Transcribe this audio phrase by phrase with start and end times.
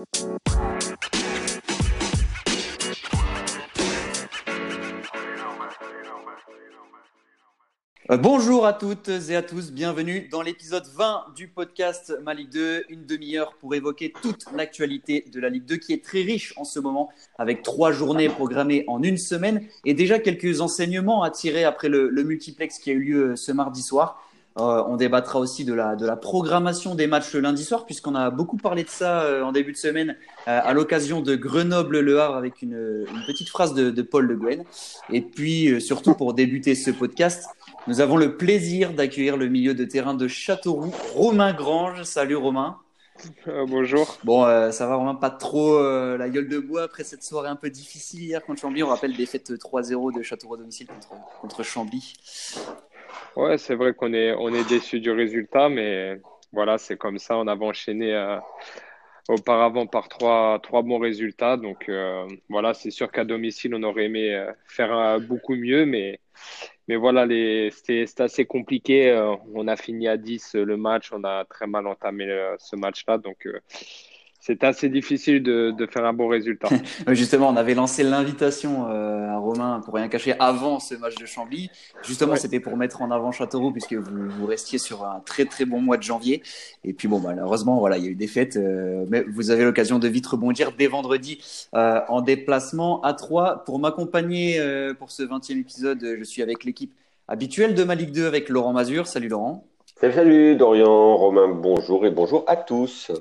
[0.00, 0.04] Euh,
[8.16, 12.84] bonjour à toutes et à tous, bienvenue dans l'épisode 20 du podcast Ma Ligue 2,
[12.88, 16.64] une demi-heure pour évoquer toute l'actualité de la Ligue 2 qui est très riche en
[16.64, 21.64] ce moment avec trois journées programmées en une semaine et déjà quelques enseignements à tirer
[21.64, 24.18] après le, multiplex qui a eu lieu ce mardi soir.
[24.58, 28.14] Euh, on débattra aussi de la, de la programmation des matchs le lundi soir, puisqu'on
[28.14, 32.36] a beaucoup parlé de ça euh, en début de semaine à l'occasion de Grenoble-Le Havre
[32.36, 34.64] avec une, petite phrase de, de, Paul Le Guen.
[35.12, 37.48] Et puis, surtout pour débuter ce podcast,
[37.86, 42.02] nous avons le plaisir d'accueillir le milieu de terrain de Châteauroux, Romain Grange.
[42.02, 42.76] Salut Romain.
[43.48, 44.18] Euh, bonjour.
[44.24, 47.48] Bon, euh, ça va vraiment pas trop euh, la gueule de bois après cette soirée
[47.48, 48.82] un peu difficile hier contre Chambly.
[48.82, 51.08] On rappelle fêtes 3-0 de Châteauroux à domicile contre,
[51.40, 52.14] contre Chambly.
[53.36, 56.20] Ouais, c'est vrai qu'on est, on est déçu du résultat, mais
[56.52, 57.36] voilà, c'est comme ça.
[57.38, 58.38] On avait enchaîné
[59.28, 61.56] auparavant par trois, trois bons résultats.
[61.56, 61.90] Donc
[62.48, 66.20] voilà, c'est sûr qu'à domicile, on aurait aimé faire beaucoup mieux, mais
[66.90, 67.24] mais voilà,
[67.70, 69.10] c'était assez compliqué.
[69.10, 71.12] Euh, on a fini à 10 euh, le match.
[71.12, 73.16] On a très mal entamé euh, ce match-là.
[73.16, 73.46] Donc,
[74.40, 76.68] c'est assez difficile de, de, faire un bon résultat.
[77.08, 81.26] Justement, on avait lancé l'invitation euh, à Romain pour rien cacher avant ce match de
[81.26, 81.70] Chambly.
[82.02, 85.66] Justement, c'était pour mettre en avant Châteauroux puisque vous, vous, restiez sur un très très
[85.66, 86.42] bon mois de janvier.
[86.84, 89.64] Et puis bon, malheureusement, voilà, il y a eu des fêtes, euh, mais vous avez
[89.64, 91.38] l'occasion de vite rebondir dès vendredi
[91.74, 93.62] euh, en déplacement à Troyes.
[93.66, 94.60] Pour m'accompagner
[94.98, 96.94] pour ce 20e épisode, je suis avec l'équipe
[97.28, 99.06] habituelle de ma Ligue 2 avec Laurent Mazur.
[99.06, 99.69] Salut Laurent.
[100.00, 103.12] Salut, Dorian, Romain, bonjour et bonjour à tous.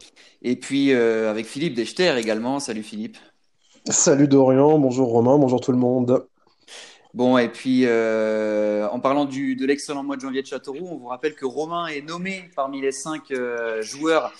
[0.42, 2.62] Et puis euh, avec Philippe Dechter également.
[2.62, 3.18] Salut Philippe.
[3.90, 6.26] Salut Dorian, bonjour Romain, bonjour tout le monde.
[7.14, 10.96] Bon, et puis euh, en parlant du, de l'excellent mois de janvier de Châteauroux, on
[10.96, 14.32] vous rappelle que Romain est nommé parmi les cinq euh, joueurs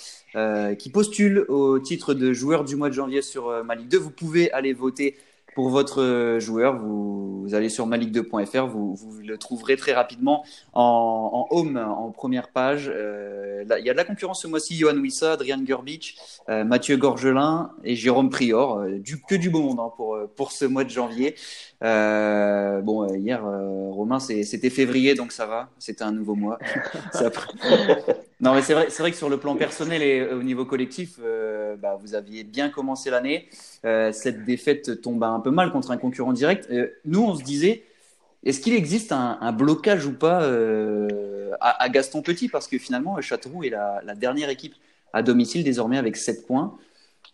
[0.78, 3.98] qui postulent au titre de joueur du mois de janvier sur ma Ligue 2.
[3.98, 5.18] Vous pouvez aller voter
[5.60, 11.48] pour votre euh, joueur, vous, allez sur malik2.fr, vous, vous, le trouverez très rapidement en,
[11.50, 12.90] home, en première page.
[12.90, 16.16] Euh, il y a de la concurrence ce mois-ci, Johan Wissa, Adrian Gurbich,
[16.48, 18.86] euh, Mathieu Gorgelin et Jérôme Prior.
[19.00, 21.36] du, que du beau monde hein, pour, pour ce mois de janvier.
[21.82, 26.58] bon, hier, Romain, c'était février, donc ça va, c'était un nouveau mois.
[28.40, 31.20] non, mais c'est vrai, vrai que sur le plan personnel et au niveau collectif,
[31.78, 33.48] bah, vous aviez bien commencé l'année.
[33.84, 36.68] cette défaite tombe un peu mal contre un concurrent direct.
[36.72, 37.84] Euh, nous, on se disait,
[38.44, 42.50] est-ce qu'il existe un, blocage ou pas euh, à, Gaston Petit?
[42.50, 44.76] Parce que finalement, Châteauroux est la, dernière équipe
[45.14, 46.78] à domicile désormais avec 7 points.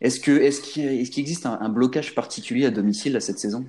[0.02, 3.66] Est-ce qu'il est qu'il existe un, blocage particulier à domicile à cette saison?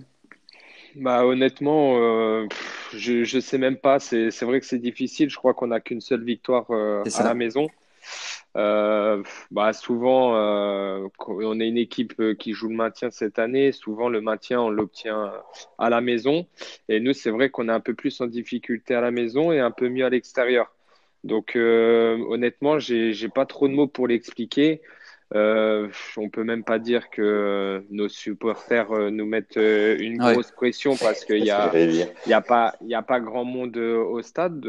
[0.97, 2.47] Bah, honnêtement, euh,
[2.95, 4.01] je ne sais même pas.
[4.01, 5.29] C'est vrai que c'est difficile.
[5.29, 7.69] Je crois qu'on n'a qu'une seule victoire à la maison.
[8.57, 13.71] Euh, bah souvent, euh, on est une équipe euh, qui joue le maintien cette année.
[13.73, 15.33] Souvent, le maintien, on l'obtient
[15.79, 16.47] à la maison.
[16.89, 19.61] Et nous, c'est vrai qu'on est un peu plus en difficulté à la maison et
[19.61, 20.73] un peu mieux à l'extérieur.
[21.25, 24.81] Donc, euh, honnêtement, j'ai pas trop de mots pour l'expliquer.
[25.35, 31.25] Euh, on peut même pas dire que nos supporters nous mettent une grosse pression parce
[31.25, 34.65] qu'il y a, il y a pas, il y a pas grand monde au stade.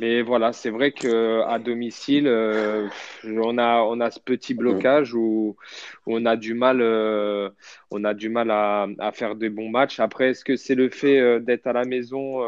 [0.00, 2.88] Mais voilà, c'est vrai que à domicile, euh,
[3.24, 5.56] on a on a ce petit blocage où,
[6.06, 7.48] on a du mal, euh,
[7.90, 10.00] on a du mal à, à, faire des bons matchs.
[10.00, 12.42] Après, est-ce que c'est le fait euh, d'être à la maison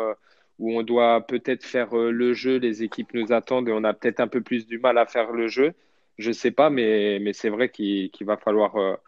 [0.58, 4.20] où on doit peut-être faire le jeu, les équipes nous attendent et on a peut-être
[4.20, 5.72] un peu plus du mal à faire le jeu?
[6.18, 8.98] Je sais pas, mais mais c'est vrai qu'il va falloir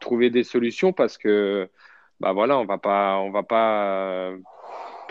[0.00, 1.68] trouver des solutions parce que
[2.20, 4.32] bah voilà, on va pas on va pas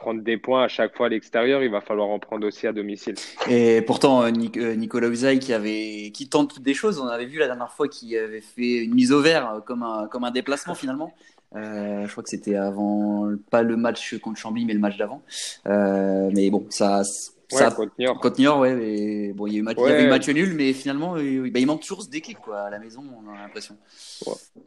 [0.06, 2.74] prendre des points à chaque fois à l'extérieur, il va falloir en prendre aussi à
[2.74, 3.16] domicile.
[3.50, 7.26] Et pourtant, euh, euh, Nicolas Usaï qui, avait, qui tente toutes des choses, on avait
[7.26, 10.24] vu la dernière fois qu'il avait fait une mise au vert euh, comme un, comme
[10.24, 11.12] un déplacement finalement.
[11.56, 15.24] je crois que c'était avant, pas le match contre Chambly, mais le match d'avant.
[15.66, 17.02] mais bon, ça,
[17.50, 18.60] ça, contre Niort.
[18.60, 18.76] ouais.
[18.76, 21.18] Mais, bon, il y, a eu match, il y avait eu match nul, mais finalement,
[21.18, 23.78] il, bah, il manque toujours ce déclic quoi, à la maison, on a l'impression.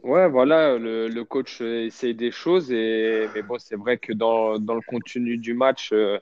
[0.03, 0.27] Ouais.
[0.29, 4.75] voilà, le, le, coach essaye des choses, et, mais bon, c'est vrai que dans, dans,
[4.75, 6.19] le contenu du match, euh,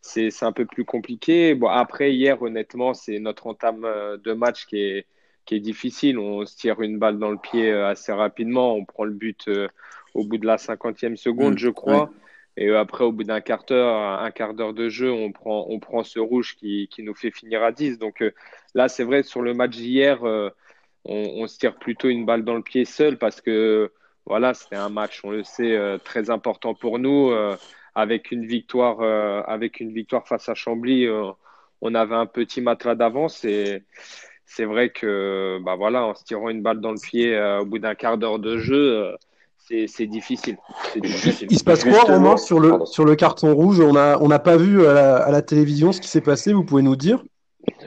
[0.00, 1.54] c'est un peu plus compliqué.
[1.54, 5.06] Bon, après, hier, honnêtement, c'est notre entame euh, de match qui est,
[5.44, 6.18] qui est difficile.
[6.18, 9.48] On se tire une balle dans le pied euh, assez rapidement, on prend le but
[10.14, 11.58] au bout de la cinquantième seconde, mm.
[11.58, 12.10] je crois.
[12.56, 15.78] Et après, au bout d'un quart d'heure, un quart d'heure de jeu, on prend, on
[15.80, 17.98] prend ce rouge qui, qui nous fait finir à 10.
[17.98, 18.32] Donc euh,
[18.74, 20.50] là, c'est vrai, sur le match d'hier, euh,
[21.04, 23.92] on, se tire plutôt une balle dans le pied seul parce que
[24.26, 27.32] voilà, c'était un match, on le sait, euh, très important pour nous.
[27.94, 29.00] avec une victoire,
[29.48, 31.08] avec une victoire face à Chambly,
[31.82, 33.82] on avait un petit matelas d'avance et
[34.46, 37.78] c'est vrai que bah voilà, en se tirant une balle dans le pied au bout
[37.78, 39.14] d'un quart d'heure de jeu,
[39.86, 40.56] c'est difficile.
[40.96, 43.80] Il se passe quoi, Romain, sur le, sur le carton rouge?
[43.80, 46.96] On n'a on pas vu à la, télévision ce qui s'est passé, vous pouvez nous
[46.96, 47.22] dire?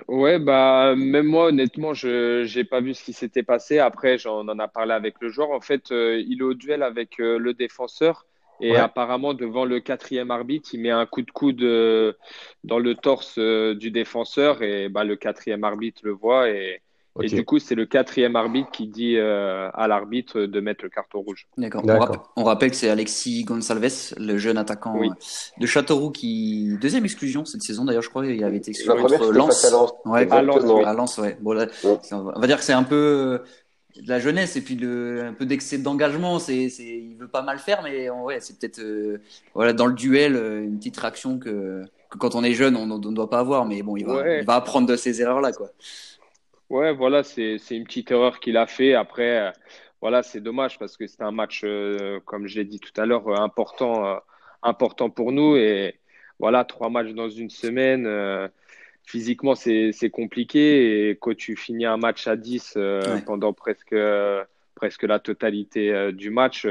[0.08, 3.80] Ouais, bah, même moi, honnêtement, je n'ai pas vu ce qui s'était passé.
[3.80, 5.52] Après, j'en en a parlé avec le joueur.
[5.52, 8.26] En fait, euh, il est au duel avec euh, le défenseur.
[8.62, 12.14] Et apparemment, devant le quatrième arbitre, il met un coup de coude euh,
[12.64, 14.62] dans le torse du défenseur.
[14.62, 16.50] Et bah, le quatrième arbitre le voit.
[16.50, 16.82] Et
[17.24, 20.90] et du coup, c'est le quatrième arbitre qui dit euh, à l'arbitre de mettre le
[20.90, 21.48] carton rouge.
[21.58, 21.84] D'accord.
[22.36, 25.08] On, rappelle que c'est Alexis Gonçalves, le jeune attaquant euh,
[25.58, 27.86] de Châteauroux, qui deuxième exclusion cette saison.
[27.86, 29.64] D'ailleurs, je crois qu'il avait été exclu contre Lens.
[29.64, 29.94] À Lens.
[30.04, 30.42] Ouais, à
[30.94, 31.38] Lens, ouais.
[31.40, 31.56] Bon,
[32.12, 35.34] On va dire que c'est un peu euh, de la jeunesse et puis de, un
[35.34, 36.38] peu d'excès d'engagement.
[36.40, 38.82] C'est, c'est, il veut pas mal faire, mais ouais, c'est peut-être
[39.54, 43.16] voilà dans le duel une petite réaction que, que quand on est jeune on ne
[43.16, 43.66] doit pas avoir.
[43.66, 45.70] Mais bon, il va, il va apprendre de ces erreurs là, quoi.
[46.70, 48.96] Ouais, voilà, c'est une petite erreur qu'il a fait.
[48.96, 49.52] Après, euh,
[50.02, 53.06] voilà, c'est dommage parce que c'était un match, euh, comme je l'ai dit tout à
[53.06, 54.20] l'heure, euh, important,
[54.64, 55.56] important pour nous.
[55.58, 56.00] Et
[56.40, 58.10] voilà, trois matchs dans une semaine,
[59.04, 61.10] physiquement, c'est compliqué.
[61.10, 62.78] Et quand tu finis un match à 10
[63.26, 63.96] pendant presque,
[64.74, 66.68] presque la totalité du match,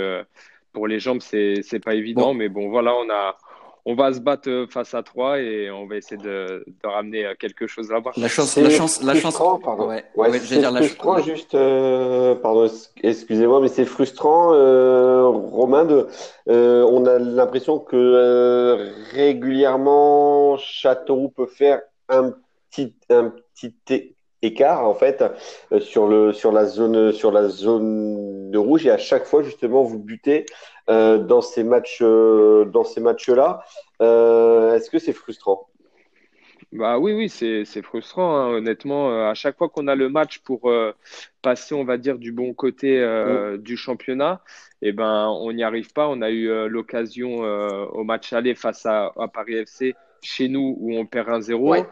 [0.72, 2.34] pour les jambes, c'est pas évident.
[2.34, 3.38] Mais bon, voilà, on a,
[3.86, 7.34] on va se battre euh, face à trois et on va essayer de, ramener euh,
[7.38, 8.12] quelque chose là-bas.
[8.16, 9.36] La chance, la chance, la chance.
[9.62, 9.88] Pardon.
[9.88, 10.04] Ouais,
[10.40, 12.68] c'est frustrant, juste, euh, pardon,
[13.02, 14.48] excusez-moi, mais c'est frustrant,
[15.32, 15.84] Romain.
[15.84, 16.06] De,
[16.46, 22.32] on a l'impression que régulièrement Châteauroux peut faire un
[22.70, 25.24] petit, un petit écart en fait
[25.80, 29.82] sur le sur la zone sur la zone de rouge et à chaque fois justement
[29.82, 33.64] vous butez euh, dans ces matchs, euh, dans ces matchs-là.
[34.02, 35.68] Euh, est-ce que c'est frustrant?
[36.72, 39.28] Bah oui, oui, c'est frustrant, hein, honnêtement.
[39.28, 40.72] À chaque fois qu'on a le match pour
[41.40, 43.58] passer, on va dire, du bon côté mm.
[43.58, 44.42] du championnat,
[44.82, 46.08] eh ben, on n'y arrive pas.
[46.08, 51.06] On a eu l'occasion au match aller face à, Paris FC chez nous où on
[51.06, 51.86] perd 1-0.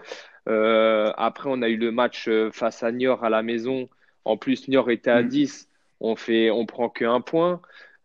[1.17, 3.89] après, on a eu le match face à Niort à la maison.
[4.25, 5.63] En plus, Niort était à 10.
[5.63, 5.69] Mm.
[6.05, 7.61] On fait, on prend qu'un point.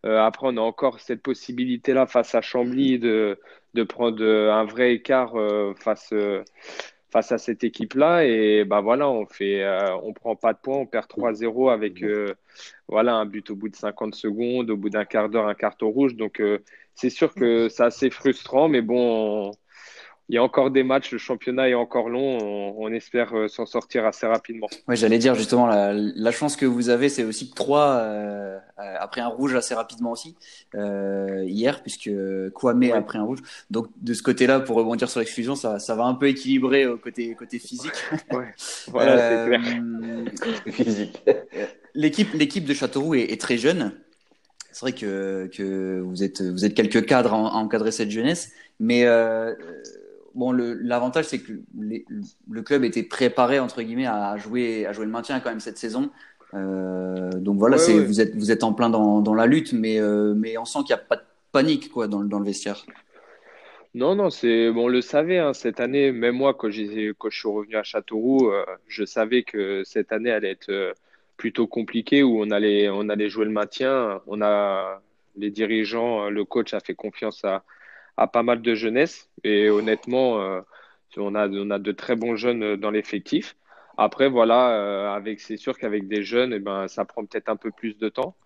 [0.06, 3.40] Euh, après, on a encore cette possibilité-là face à Chambly de,
[3.74, 6.44] de prendre un vrai écart euh, face, euh,
[7.10, 8.24] face à cette équipe-là.
[8.24, 9.64] Et bah voilà, on fait,
[10.02, 12.04] on prend pas de points, on perd 3-0 avec
[12.88, 15.90] voilà un but au bout de 50 secondes, au bout d'un quart d'heure, un carton
[15.90, 16.16] rouge.
[16.16, 16.42] Donc
[16.94, 19.52] c'est sûr que c'est assez frustrant, mais bon
[20.28, 23.64] il y a encore des matchs, le championnat est encore long, on, espère euh, s'en
[23.64, 24.68] sortir assez rapidement.
[24.86, 29.22] Oui, j'allais dire justement, la, chance que vous avez, c'est aussi que 3, euh, après
[29.22, 30.36] un rouge assez rapidement aussi,
[30.74, 32.10] euh, hier, puisque
[32.52, 33.38] Kwame a pris un rouge.
[33.70, 36.98] Donc de ce côté-là, pour rebondir sur l'exclusion, ça, ça va un peu équilibrer au
[36.98, 37.92] côté, côté physique.
[38.30, 38.54] Ouais.
[38.88, 39.62] Voilà, c'est clair.
[40.72, 41.22] physique.
[41.94, 43.92] L'équipe, l'équipe de Châteauroux est, est très jeune.
[44.70, 49.06] C'est vrai que, que vous, êtes, vous êtes quelques cadres à, encadrer cette jeunesse, mais
[50.34, 55.10] bon, l'avantage, c'est que le club était préparé, entre guillemets, à jouer, à jouer le
[55.10, 56.10] maintien quand même cette saison.
[56.54, 60.00] Euh, donc voilà, c'est Vous, êtes, vous êtes en plein dans, dans la lutte, mais,
[60.00, 61.22] euh, mais on sent qu'il n'y a pas de
[61.52, 62.84] panique quoi, dans, dans le vestiaire.
[63.94, 66.12] Non, non, c'est bon, on le savait hein, cette année.
[66.12, 70.30] Même moi, quand, quand je suis revenu à Châteauroux, euh, je savais que cette année
[70.30, 70.94] allait être
[71.36, 74.20] plutôt compliquée, où on allait, on allait jouer le maintien.
[74.26, 75.00] On a
[75.36, 77.62] les dirigeants, le coach a fait confiance à,
[78.18, 79.30] à pas mal de jeunesse.
[79.44, 80.60] Et honnêtement, euh,
[81.16, 83.56] on, a, on a de très bons jeunes euh, dans l'effectif.
[83.96, 87.56] Après, voilà, euh, avec, c'est sûr qu'avec des jeunes, eh ben, ça prend peut-être un
[87.56, 88.36] peu plus de temps.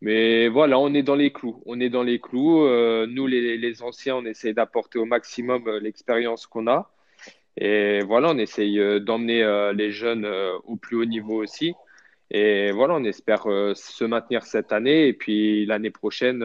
[0.00, 1.62] Mais voilà, on est dans les clous.
[1.64, 2.66] On est dans les clous.
[3.06, 6.90] nous, les, les, anciens, on essaye d'apporter au maximum l'expérience qu'on a.
[7.56, 10.26] Et voilà, on essaye d'emmener les jeunes
[10.64, 11.72] au plus haut niveau aussi.
[12.30, 15.06] Et voilà, on espère se maintenir cette année.
[15.06, 16.44] Et puis l'année prochaine,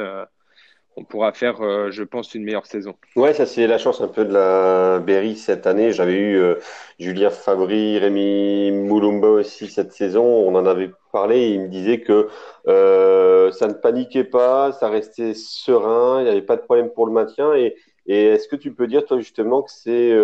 [0.96, 2.96] on pourra faire, euh, je pense, une meilleure saison.
[3.16, 5.94] Ouais, ça c'est la chance un peu de la Berry cette année.
[5.94, 6.56] J'avais eu euh,
[7.00, 10.24] Julien Fabry, Rémi Moulumba aussi cette saison.
[10.24, 12.28] On en avait parlé et il me disait que
[12.68, 17.06] euh, ça ne paniquait pas, ça restait serein, il n'y avait pas de problème pour
[17.06, 17.54] le maintien.
[17.56, 17.76] Et,
[18.08, 20.18] est-ce que tu peux dire, toi, justement, que c'est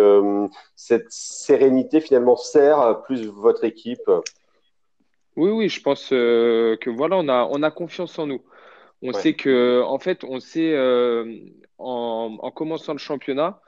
[0.74, 4.10] cette sérénité finalement sert plus votre équipe?
[5.36, 8.42] Oui, oui, je pense que voilà, on a, on a confiance en nous.
[9.02, 11.38] On sait que, en fait, on sait, euh,
[11.78, 13.60] en, commençant le championnat,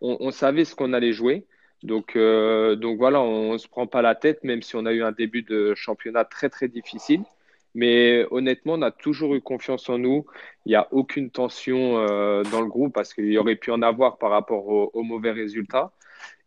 [0.00, 1.46] on, savait ce qu'on allait jouer.
[1.82, 4.92] Donc, euh, donc voilà, on ne se prend pas la tête, même si on a
[4.92, 7.22] eu un début de championnat très, très difficile.
[7.74, 10.24] Mais honnêtement, on a toujours eu confiance en nous.
[10.64, 13.82] Il n'y a aucune tension euh, dans le groupe parce qu'il y aurait pu en
[13.82, 15.92] avoir par rapport aux, mauvais résultats.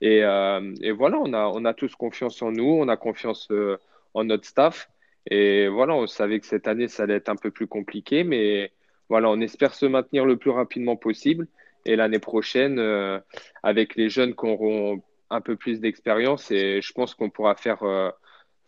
[0.02, 3.52] Et, et, voilà, on a, on a tous confiance en nous, on a confiance
[4.14, 4.90] en notre staff.
[5.28, 8.72] Et voilà, on savait que cette année, ça allait être un peu plus compliqué, mais
[9.10, 11.48] voilà, on espère se maintenir le plus rapidement possible.
[11.86, 12.80] Et l'année prochaine,
[13.64, 17.84] avec les jeunes qui auront un peu plus d'expérience, et je pense qu'on pourra faire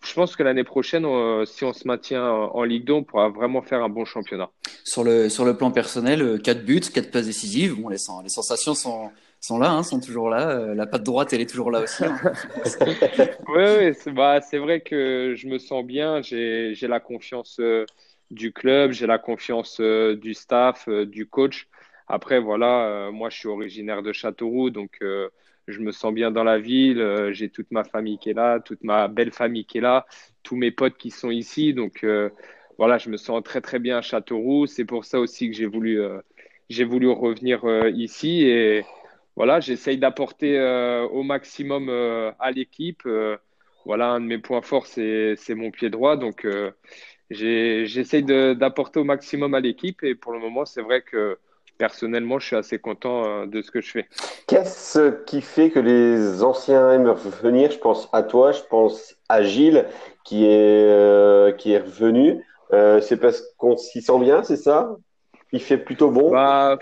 [0.03, 3.29] je pense que l'année prochaine, euh, si on se maintient en Ligue 2, on pourra
[3.29, 4.49] vraiment faire un bon championnat.
[4.83, 7.79] Sur le, sur le plan personnel, 4 euh, buts, 4 passes décisives.
[7.79, 10.49] Bon, les sensations sont, sont là, hein, sont toujours là.
[10.49, 12.03] Euh, la patte droite, elle est toujours là aussi.
[12.05, 12.17] Hein.
[13.47, 16.21] oui, oui c'est bah, vrai que je me sens bien.
[16.21, 17.59] J'ai la confiance
[18.29, 21.67] du club, j'ai la confiance du staff, du coach.
[22.07, 24.99] Après, voilà, moi, je suis originaire de Châteauroux, donc
[25.67, 28.59] je me sens bien dans la ville, euh, j'ai toute ma famille qui est là,
[28.59, 30.05] toute ma belle famille qui est là,
[30.43, 31.73] tous mes potes qui sont ici.
[31.73, 32.29] Donc euh,
[32.77, 34.67] voilà, je me sens très très bien à Châteauroux.
[34.67, 36.19] C'est pour ça aussi que j'ai voulu, euh,
[36.69, 38.43] j'ai voulu revenir ici.
[38.43, 38.83] Et
[39.41, 40.59] voilà, j'essaye d'apporter
[41.11, 43.07] au maximum à l'équipe.
[43.85, 46.15] voilà, un de mes points forts, c'est mon pied droit.
[46.15, 46.45] Donc
[47.31, 50.03] j'essaye d'apporter au maximum à l'équipe.
[50.03, 51.39] Et pour le moment, c'est vrai que
[51.81, 54.05] personnellement, je suis assez content euh, de ce que je fais.
[54.45, 59.41] Qu'est-ce qui fait que les anciens aiment revenir Je pense à toi, je pense à
[59.41, 59.87] Gilles
[60.23, 62.45] qui est, euh, qui est revenu.
[62.71, 64.95] Euh, c'est parce qu'on s'y sent bien, c'est ça?
[65.53, 66.29] Il fait plutôt bon?
[66.29, 66.77] Bah,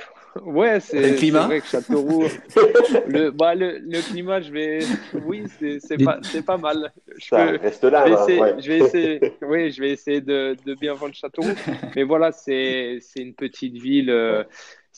[0.46, 2.24] Ouais, c'est vrai que Châteauroux.
[3.08, 4.79] le, bah, le, le, climat, je vais.
[5.25, 6.91] Oui, c'est pas, pas mal.
[7.17, 8.05] Je reste là.
[8.05, 11.55] Je vais, essayer, je vais essayer, oui, je vais essayer de, de bien vendre Châteauroux.
[11.96, 14.46] Mais voilà, c'est une petite ville.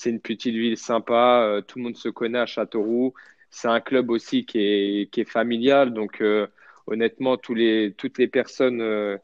[0.02, 3.14] C'est une petite ville sympa, euh, tout le monde se connaît à Châteauroux.
[3.52, 6.48] C'est un club aussi qui est, qui est familial, donc euh,
[6.88, 9.18] honnêtement, tous les, toutes les personnes euh,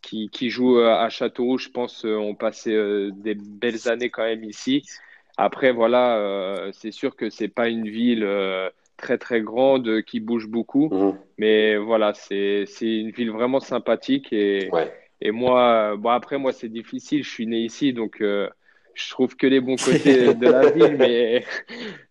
[0.00, 2.72] qui, qui, jouent à Châteauroux, je pense, ont passé
[3.12, 4.84] des belles années quand même ici.
[5.44, 8.24] Après, voilà, c'est sûr que c'est pas une ville
[8.96, 11.18] très très grande qui bouge beaucoup, mmh.
[11.38, 14.70] mais voilà, c'est une ville vraiment sympathique et,
[15.20, 18.22] et moi, bon après moi c'est difficile, je suis né ici, donc
[18.94, 21.44] je trouve que les bons côtés de la ville, mais,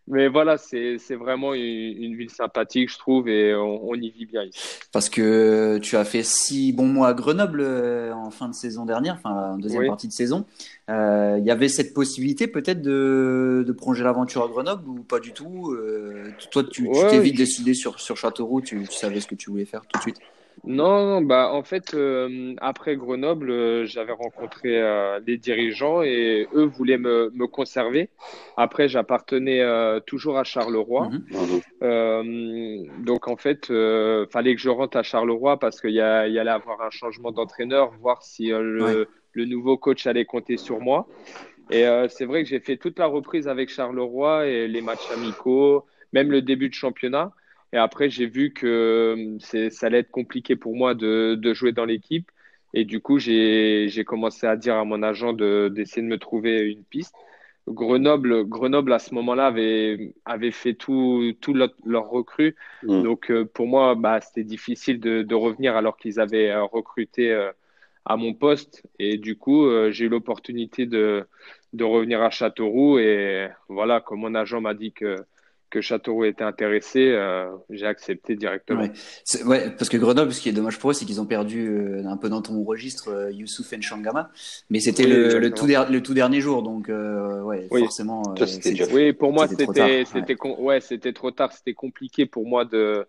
[0.08, 4.80] mais voilà, c'est vraiment une, ville sympathique, je trouve, et on, y vit bien ici.
[4.92, 8.86] Parce que tu as fait six bons mois à Grenoble euh, en fin de saison
[8.86, 10.46] dernière, enfin en deuxième partie de saison.
[10.90, 15.20] Euh, il y avait cette possibilité peut-être de, de prolonger l'aventure à Grenoble ou pas
[15.20, 19.28] du tout euh, Toi, tu t'es vite décidé sur, sur Châteauroux, tu, tu savais ce
[19.28, 20.18] que tu voulais faire tout de suite
[20.64, 26.66] non, bah en fait, euh, après Grenoble, euh, j'avais rencontré euh, les dirigeants et eux
[26.66, 28.10] voulaient me, me conserver.
[28.58, 29.62] Après, j'appartenais
[30.06, 31.10] toujours à Charleroi.
[31.82, 33.04] Mhm.
[33.04, 33.68] donc en fait,
[34.32, 37.92] fallait que je rentre à Charleroi parce qu'il y, y, allait avoir un changement d'entraîneur,
[38.00, 41.08] voir si le, le, nouveau coach allait compter sur moi.
[41.72, 45.86] Et c'est vrai que j'ai fait toute la reprise avec Charleroi et les matchs amicaux,
[46.14, 47.32] même le début de championnat.
[47.74, 51.72] Et après, j'ai vu que euh, ça allait être compliqué pour moi de, de jouer
[51.72, 52.30] dans l'équipe.
[52.74, 56.84] Et du coup, j'ai commencé à dire à mon agent d'essayer de, me trouver une
[56.84, 57.16] piste.
[57.68, 62.56] Grenoble, Grenoble à ce moment-là avait, avait fait tout, tout leur, recrue.
[62.84, 63.04] Mm.
[63.04, 67.50] Donc euh, pour moi, bah, c'était difficile de, de, revenir alors qu'ils avaient euh, recruté
[68.06, 68.84] à mon poste.
[69.00, 71.26] Et du coup, j'ai eu l'opportunité de,
[71.74, 73.00] de revenir à Châteauroux.
[73.00, 75.18] Et voilà, comme mon agent m'a dit que
[75.72, 78.84] que Châteauroux était intéressé, euh, j'ai accepté directement.
[79.46, 79.70] Ouais.
[79.72, 82.18] parce que Grenoble, ce qui est dommage pour eux, c'est qu'ils ont perdu euh, un
[82.18, 84.30] peu dans ton registre euh, Youssouf Nchangama,
[84.70, 88.22] mais c'était le, tout le, tout dernier jour, donc ouais, forcément.
[88.94, 90.82] oui, pour moi, c'était c'était ouais.
[90.82, 93.08] c'était trop tard, c'était compliqué pour moi de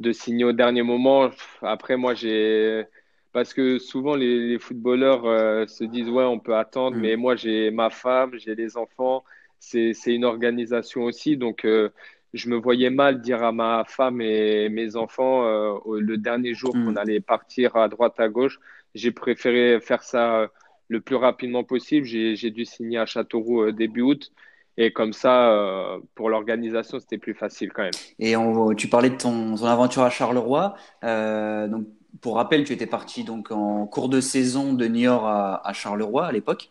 [0.00, 1.30] de signer au dernier moment.
[1.62, 2.84] Après, moi, j'ai
[3.32, 7.00] parce que souvent les, footballeurs se disent ouais, on peut attendre, mm.
[7.00, 9.24] mais moi, j'ai ma femme, j'ai les enfants
[9.64, 11.36] c'est une organisation aussi.
[11.36, 11.90] Donc, euh,
[12.32, 16.72] je me voyais mal dire à ma femme et mes enfants euh, le dernier jour
[16.72, 16.98] qu'on mm.
[16.98, 18.60] allait partir à droite, à gauche.
[18.94, 20.46] J'ai préféré faire ça euh,
[20.88, 22.06] le plus rapidement possible.
[22.06, 24.32] J'ai dû signer à Châteauroux début août.
[24.76, 27.92] Et comme ça, pour l'organisation, c'était plus facile quand même.
[28.18, 28.34] Et
[28.76, 30.74] tu parlais de ton, aventure à Charleroi.
[31.02, 31.86] donc,
[32.20, 36.26] pour rappel, tu étais parti donc en cours de saison de Niort à, à Charleroi
[36.26, 36.70] à l'époque.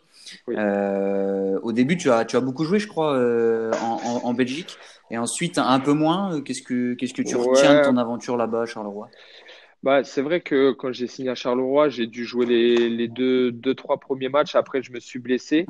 [0.50, 4.78] Euh, au début, tu as, tu as beaucoup joué, je crois, euh, en, en, Belgique.
[5.12, 6.42] Et ensuite, un peu moins.
[6.42, 9.10] Qu'est-ce que, qu'est-ce que tu retiens de ton aventure là-bas Charleroi?
[9.84, 13.52] Bah, c'est vrai que quand j'ai signé à Charleroi, j'ai dû jouer les, les deux,
[13.52, 14.56] deux, trois premiers matchs.
[14.56, 15.66] Après, je me suis blessé.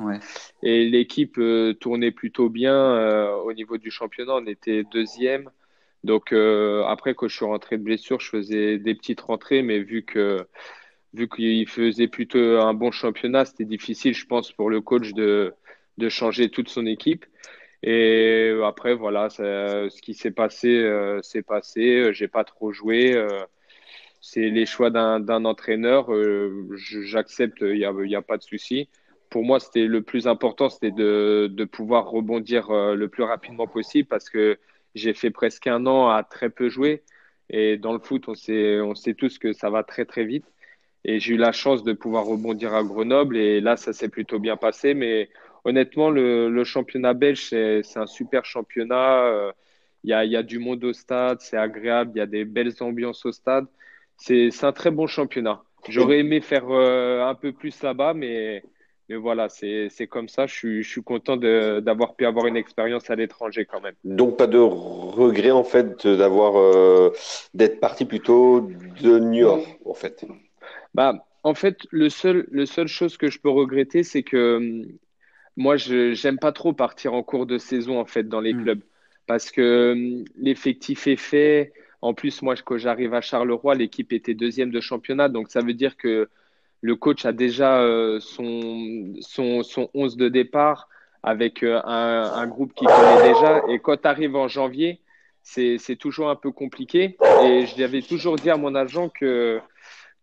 [0.62, 4.34] Et l'équipe euh, tournait plutôt bien au niveau du championnat.
[4.36, 5.50] On était deuxième.
[6.04, 6.32] Donc,
[6.86, 9.62] après, quand je suis rentré de blessure, je faisais des petites rentrées.
[9.62, 10.46] Mais vu que
[11.14, 15.54] vu qu'il faisait plutôt un bon championnat, c'était difficile, je pense, pour le coach de,
[15.98, 17.24] de changer toute son équipe.
[17.82, 20.90] Et après, voilà, ce qui s'est passé,
[21.22, 22.12] c'est passé.
[22.12, 23.14] J'ai pas trop joué.
[24.20, 26.08] c'est les choix d'un entraîneur.
[26.72, 28.88] J'accepte, il n'y a, y a, pas de souci.
[29.30, 34.08] Pour moi, c'était le plus important, c'était de, de, pouvoir rebondir le plus rapidement possible
[34.08, 34.58] parce que
[34.94, 37.02] j'ai fait presque un an à très peu jouer.
[37.50, 40.46] Et dans le foot, on sait, on sait tous que ça va très très vite.
[41.04, 43.36] Et j'ai eu la chance de pouvoir rebondir à Grenoble.
[43.36, 44.94] Et là, ça s'est plutôt bien passé.
[44.94, 45.28] Mais
[45.64, 49.24] honnêtement, le, championnat belge, c'est un super championnat.
[49.26, 49.52] Euh,
[50.04, 52.44] il y, a, y, a, du monde au stade, c'est agréable, il y a des
[52.44, 53.66] belles ambiances au stade.
[54.16, 55.62] C'est un très bon championnat.
[55.88, 58.62] J'aurais aimé faire euh, un peu plus là-bas, mais
[59.10, 60.46] voilà, c'est comme ça.
[60.46, 63.94] Je suis, je suis content d'avoir pu avoir une expérience à l'étranger quand même.
[64.04, 67.12] Donc pas de regret en fait d'avoir euh,
[67.52, 68.68] d'être parti plutôt
[69.02, 70.24] de New York en fait.
[70.94, 74.86] Bah en fait le seul le seule chose que je peux regretter c'est que hum,
[75.56, 78.62] moi je j'aime pas trop partir en cours de saison en fait dans les hmm.
[78.62, 78.80] clubs
[79.26, 81.72] parce que hum, l'effectif est fait.
[82.00, 85.74] En plus moi quand j'arrive à Charleroi l'équipe était deuxième de championnat donc ça veut
[85.74, 86.28] dire que
[86.84, 90.88] le coach a déjà euh, son, son, son 11 de départ
[91.22, 93.62] avec euh, un, un, groupe qui connaît déjà.
[93.70, 95.00] Et quand tu arrives en janvier,
[95.42, 97.16] c'est toujours un peu compliqué.
[97.42, 99.60] Et je avais toujours dit à mon agent que,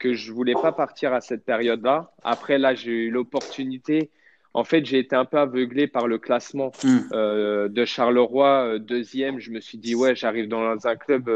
[0.02, 2.12] que je voulais pas partir à cette période-là.
[2.24, 4.10] Après, là, j'ai eu l'opportunité.
[4.54, 7.00] En fait, j'ai été un peu aveuglé par le classement hmm.
[7.14, 9.40] euh, de Charleroi, deuxième.
[9.40, 11.30] Je me suis dit, ouais, j'arrive dans un club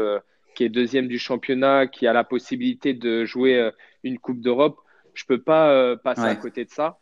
[0.54, 3.70] qui est deuxième du championnat, qui a la possibilité de jouer
[4.02, 4.78] une Coupe d'Europe.
[5.16, 6.98] Je peux pas euh, passer à côté de ça.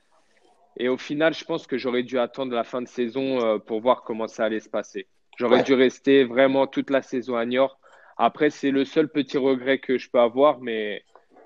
[0.76, 3.80] Et au final, je pense que j'aurais dû attendre la fin de saison euh, pour
[3.80, 5.06] voir comment ça allait se passer.
[5.36, 7.78] J'aurais dû rester vraiment toute la saison à Niort.
[8.16, 11.04] Après, c'est le seul petit regret que je peux avoir, mais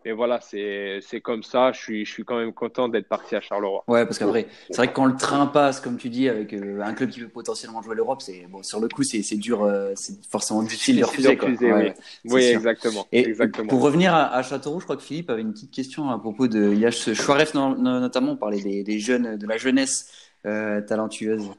[0.08, 1.70] et voilà, c'est comme ça.
[1.72, 3.84] Je suis, je suis quand même content d'être parti à Charleroi.
[3.88, 6.80] Ouais, parce qu'après, c'est vrai que quand le train passe, comme tu dis, avec euh,
[6.82, 9.92] un club qui veut potentiellement jouer l'Europe, c'est bon, sur le coup, c'est dur, euh,
[9.96, 11.36] c'est forcément difficile de refuser.
[11.36, 11.50] Quoi.
[11.50, 11.92] oui,
[12.24, 13.06] oui exactement.
[13.12, 13.68] Et exactement.
[13.68, 16.72] pour revenir à, Châteauroux, je crois que Philippe avait une petite question à propos de
[16.72, 20.10] Yash Chouaref, notamment, on parlait des, des, jeunes, de la jeunesse
[20.46, 21.50] euh, talentueuse.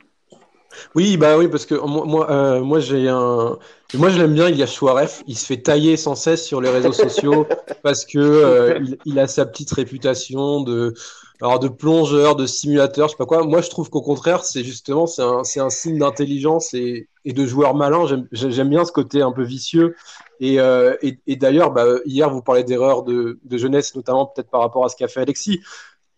[0.96, 3.58] Oui, bah oui, parce que moi, euh, moi j'ai un,
[3.96, 4.50] moi je l'aime bien.
[4.50, 7.48] Il y a Chouaref, il se fait tailler sans cesse sur les réseaux sociaux
[7.84, 10.94] parce que euh, il, a sa petite réputation de,
[11.42, 13.44] alors de plongeur, de simulateur, je sais pas quoi.
[13.44, 17.34] Moi, je trouve qu'au contraire, c'est justement, c'est un, c'est un signe d'intelligence et, et
[17.34, 18.06] de joueur malin.
[18.08, 19.96] J'aime, j'aime bien ce côté un peu vicieux.
[20.40, 24.50] Et, euh, et, et d'ailleurs, bah, hier, vous parlez d'erreurs de, de jeunesse, notamment peut-être
[24.50, 25.62] par rapport à ce qu'a fait Alexis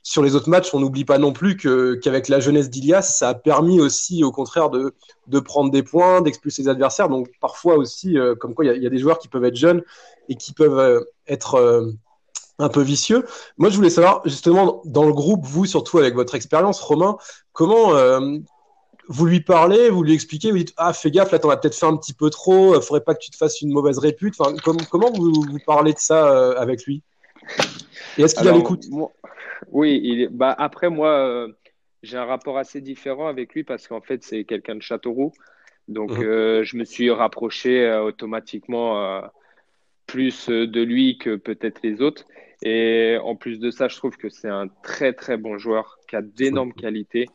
[0.04, 3.30] sur les autres matchs, on n'oublie pas non plus que, qu'avec la jeunesse d'Ilias, ça
[3.30, 4.94] a permis aussi, au contraire, de,
[5.28, 7.10] de prendre des points, d'expulser ses adversaires.
[7.10, 9.84] Donc, parfois aussi, euh, comme quoi, il y, a des joueurs qui peuvent être jeunes
[10.28, 11.92] et qui peuvent euh, être euh,
[12.58, 13.26] un peu vicieux.
[13.58, 17.18] Moi, je voulais savoir, justement, dans le groupe, vous, surtout avec votre expérience, Romain,
[17.54, 17.94] comment
[19.08, 21.76] vous lui parlez, vous lui expliquez, vous dites Ah, fais gaffe, là, t'en as peut-être
[21.76, 24.36] fait un petit peu trop, il faudrait pas que tu te fasses une mauvaise répute.
[24.40, 24.56] Enfin,
[24.90, 27.04] comment vous, vous parlez de ça avec lui?
[28.18, 28.86] Et est-ce qu'il a l'écoute?
[29.70, 31.48] Oui, il, bah après moi, euh,
[32.04, 35.32] j'ai un rapport assez différent avec lui parce qu'en fait, c'est quelqu'un de Châteauroux.
[35.88, 36.24] Donc, mhm.
[36.24, 39.22] euh, je me suis rapproché euh, automatiquement
[40.08, 42.26] plus de lui que peut-être les autres.
[42.64, 46.16] Et en plus de ça, je trouve que c'est un très très bon joueur qui
[46.16, 47.28] a d'énormes qualités.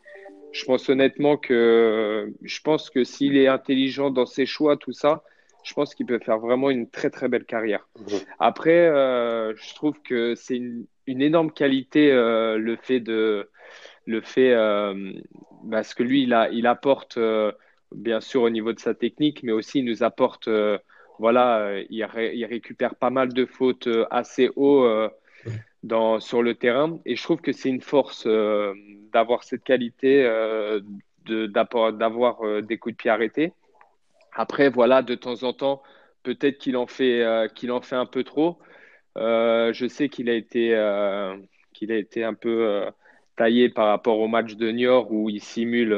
[0.53, 5.25] Je pense honnêtement que je pense que s'il est intelligent dans ses choix, tout ça,
[5.65, 7.89] je pense qu'il peut faire vraiment une très très belle carrière.
[7.99, 8.19] Mhm.
[8.39, 13.49] Après, je trouve que c'est une, une énorme qualité euh, le fait de
[14.07, 15.13] le fait euh,
[15.71, 17.53] parce que lui il a il apporte euh,
[17.95, 20.49] bien sûr au niveau de sa technique mais aussi il nous apporte
[21.19, 22.05] voilà il,
[22.45, 24.87] récupère pas mal de fautes assez haut
[25.83, 26.99] dans sur le terrain.
[27.07, 28.27] Et je trouve que c'est une force
[29.13, 30.25] d'avoir cette qualité
[31.25, 33.53] de d'avoir des coups de pied arrêtés.
[34.35, 35.83] Après voilà de temps en temps
[36.23, 38.59] peut-être qu'il en fait qu'il en fait un peu trop
[39.17, 41.37] je sais qu'il a été, euh,
[41.73, 42.91] qu'il a été un peu euh,
[43.37, 45.97] taillé par rapport au match de Niort où il simule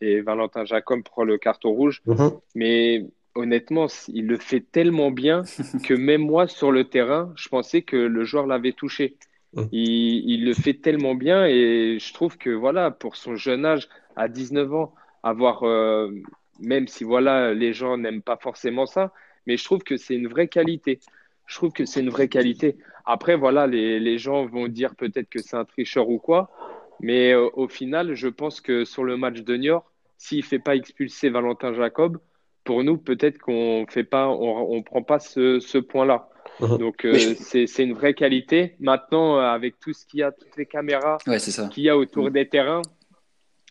[0.00, 2.02] et Valentin Jacob prend le carton rouge.
[2.06, 2.32] Mhm.
[2.54, 5.42] Mais honnêtement, il le fait tellement bien
[5.84, 9.16] que même moi sur le terrain, je pensais que le joueur l'avait touché.
[9.54, 9.68] Mhm.
[9.72, 13.88] Il, il, le fait tellement bien et je trouve que voilà, pour son jeune âge,
[14.16, 15.64] à 19 ans, avoir,
[16.60, 19.12] même si voilà, les gens n'aiment pas forcément ça,
[19.46, 21.00] mais je trouve que c'est une vraie qualité
[21.46, 22.76] je trouve que c'est une vraie qualité.
[23.04, 26.50] Après, voilà, les, les gens vont dire peut-être que c'est un tricheur ou quoi,
[27.00, 30.58] mais euh, au final, je pense que sur le match de Niort, s'il ne fait
[30.58, 32.18] pas expulser Valentin Jacob,
[32.64, 36.28] pour nous, peut-être qu'on fait pas, on, on prend pas ce, ce point-là.
[36.60, 36.78] Mhm.
[36.78, 38.76] Donc euh, c'est une vraie qualité.
[38.80, 41.38] Maintenant, avec tout ce qu'il y a, toutes les caméras ouais,
[41.70, 42.82] qu'il y a autour des terrains,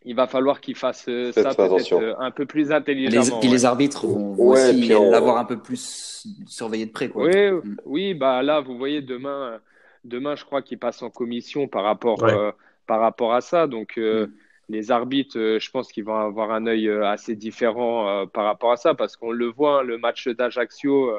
[0.06, 3.40] il va falloir qu'il fasse euh, ça peut-être euh, un peu plus intelligemment.
[3.42, 7.10] Les, les arbitres vont aussi l'avoir un peu plus surveillé de près.
[7.10, 7.26] Quoi.
[7.26, 7.78] Oui, mm.
[7.86, 9.60] oui, bah là, vous voyez, demain,
[10.04, 12.52] demain je crois qu'il passe en commission par rapport, euh,
[12.86, 13.68] par rapport à ça.
[13.68, 14.28] Donc, mm.
[14.70, 18.94] les arbitres, je pense qu'ils vont avoir un œil assez différent par rapport à ça
[18.94, 21.14] parce qu'on le voit, hein, le match d'Ajaccio,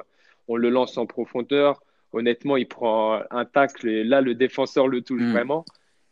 [0.48, 1.80] on le lance en profondeur.
[2.12, 5.32] Honnêtement, il prend un tacle et là, le défenseur le touche mm.
[5.32, 5.64] vraiment.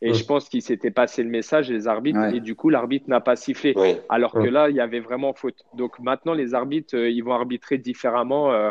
[0.05, 3.21] Et je pense qu'il s'était passé le message, les arbitres, et du coup, l'arbitre n'a
[3.21, 3.75] pas sifflé.
[4.09, 5.65] Alors que là, il y avait vraiment faute.
[5.75, 8.53] Donc maintenant, les arbitres, euh, ils vont arbitrer différemment.
[8.53, 8.71] Euh,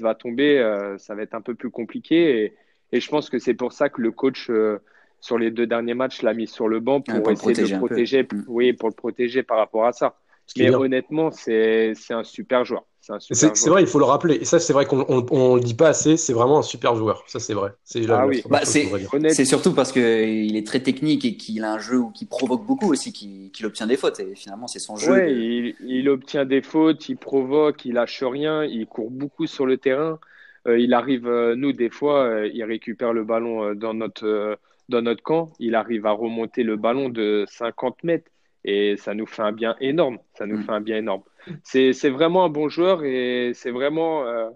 [0.00, 2.44] va tomber, euh, ça va être un peu plus compliqué.
[2.44, 2.54] Et,
[2.92, 4.78] et je pense que c'est pour ça que le coach, euh,
[5.20, 8.22] sur les deux derniers matchs, l'a mis sur le banc pour, essayer de le protéger.
[8.22, 8.44] Mm.
[8.46, 10.16] Oui, pour le protéger par rapport à ça.
[10.56, 12.84] Mais honnêtement, c'est un super joueur.
[13.18, 14.34] C'est vrai, il faut le rappeler.
[14.36, 16.16] Et ça, c'est vrai qu'on ne le dit pas assez.
[16.16, 17.24] C'est vraiment un super joueur.
[17.26, 17.72] Ça, c'est vrai.
[18.08, 22.26] Ah bah, c'est surtout parce qu'il est très technique et qu'il a un jeu qui
[22.26, 24.20] provoque beaucoup aussi, qu'il obtient des fautes.
[24.20, 25.30] Et finalement, c'est son jeu.
[25.30, 30.18] il, obtient des fautes, il provoque, il lâche rien, il court beaucoup sur le terrain.
[30.66, 35.02] Euh, il arrive, euh, nous, des fois, euh, il récupère le ballon dans notre, dans
[35.02, 35.52] notre camp.
[35.60, 38.30] Il arrive à remonter le ballon de 50 mètres
[38.64, 40.18] et ça nous fait un bien énorme.
[40.34, 40.62] Ça nous mm.
[40.64, 41.22] fait un bien énorme.
[41.64, 44.50] C'est vraiment un bon joueur et c'est vraiment euh,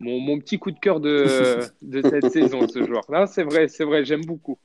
[0.00, 3.26] mon, mon, petit coup de cœur de, de cette saison, ce joueur-là.
[3.26, 4.58] C'est vrai, c'est vrai, j'aime beaucoup.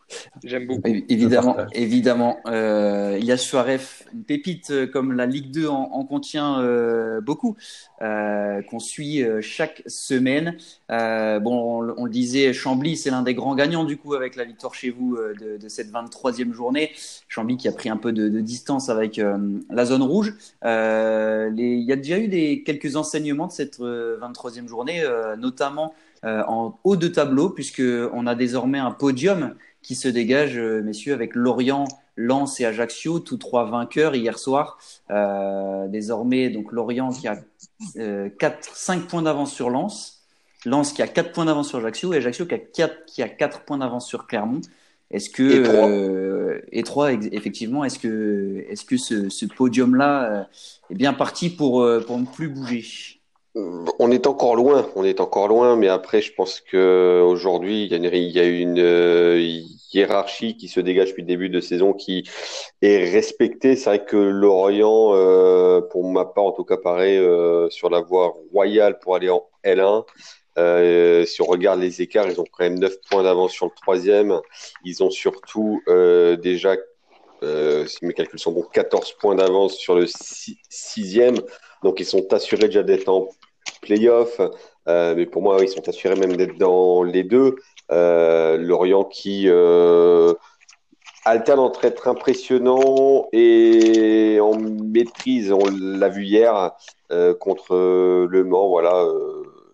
[0.43, 0.81] J'aime beaucoup.
[1.09, 2.37] Évidemment, évidemment.
[2.47, 3.79] Euh, il y a Suarez,
[4.13, 7.55] une pépite euh, comme la Ligue 2 en, en contient euh, beaucoup,
[8.01, 10.57] euh, qu'on suit euh, chaque semaine.
[10.89, 14.43] bon, on, on, le disait, Chambly, c'est l'un des grands gagnants du coup avec la
[14.43, 16.91] victoire chez vous de, de cette 23e journée.
[17.27, 19.21] Chambly qui a pris un peu de, de distance avec
[19.69, 20.35] la zone rouge.
[20.63, 25.93] Les, il y a déjà eu des, quelques enseignements de cette 23e journée euh, notamment
[26.23, 31.13] euh, en haut de tableau, puisqu'on a désormais un podium qui se dégage, euh, messieurs,
[31.13, 31.85] avec Lorient,
[32.15, 34.77] Lens et Ajaccio, tous trois vainqueurs hier soir.
[35.89, 37.39] désormais, donc Lorient qui a
[37.95, 38.29] 4,
[38.61, 40.21] 5 points d'avance sur Lens,
[40.65, 43.29] Lens qui a 4 points d'avance sur Ajaccio et Ajaccio qui a 4, qui a
[43.29, 44.61] 4 points d'avance sur Clermont.
[45.09, 50.47] Est-ce que et 3 effectivement, est-ce que est-ce que ce, ce podium-là
[50.91, 53.22] est bien parti pour pour ne plus bouger?
[53.55, 57.91] On est encore loin, on est encore loin, mais après, je pense que aujourd'hui, il
[57.91, 59.61] y a une, euh,
[59.93, 62.27] hiérarchie qui se dégage depuis le début de saison qui
[62.81, 63.75] est respectée.
[63.75, 68.01] C'est vrai que Lorient, euh, pour ma part, en tout cas, paraît euh, sur la
[68.01, 70.05] voie royale pour aller en L1.
[71.27, 74.39] si on regarde les écarts, ils ont quand même 9 points d'avance sur le troisième.
[74.83, 75.79] Ils ont surtout
[76.41, 76.75] déjà,
[77.43, 80.07] si mes calculs sont bons, 14 points d'avance sur le
[80.69, 81.35] sixième.
[81.83, 83.27] Donc ils sont assurés déjà d'être en
[83.83, 84.41] playoff.
[84.87, 87.55] Euh, mais pour moi, ils sont assurés même d'être dans les deux.
[87.91, 90.33] Euh, Lorient qui euh,
[91.25, 95.51] alterne entre être impressionnant et en maîtrise.
[95.51, 96.71] On l'a vu hier
[97.39, 97.75] contre
[98.29, 98.67] Le Mans.
[98.69, 99.05] Voilà,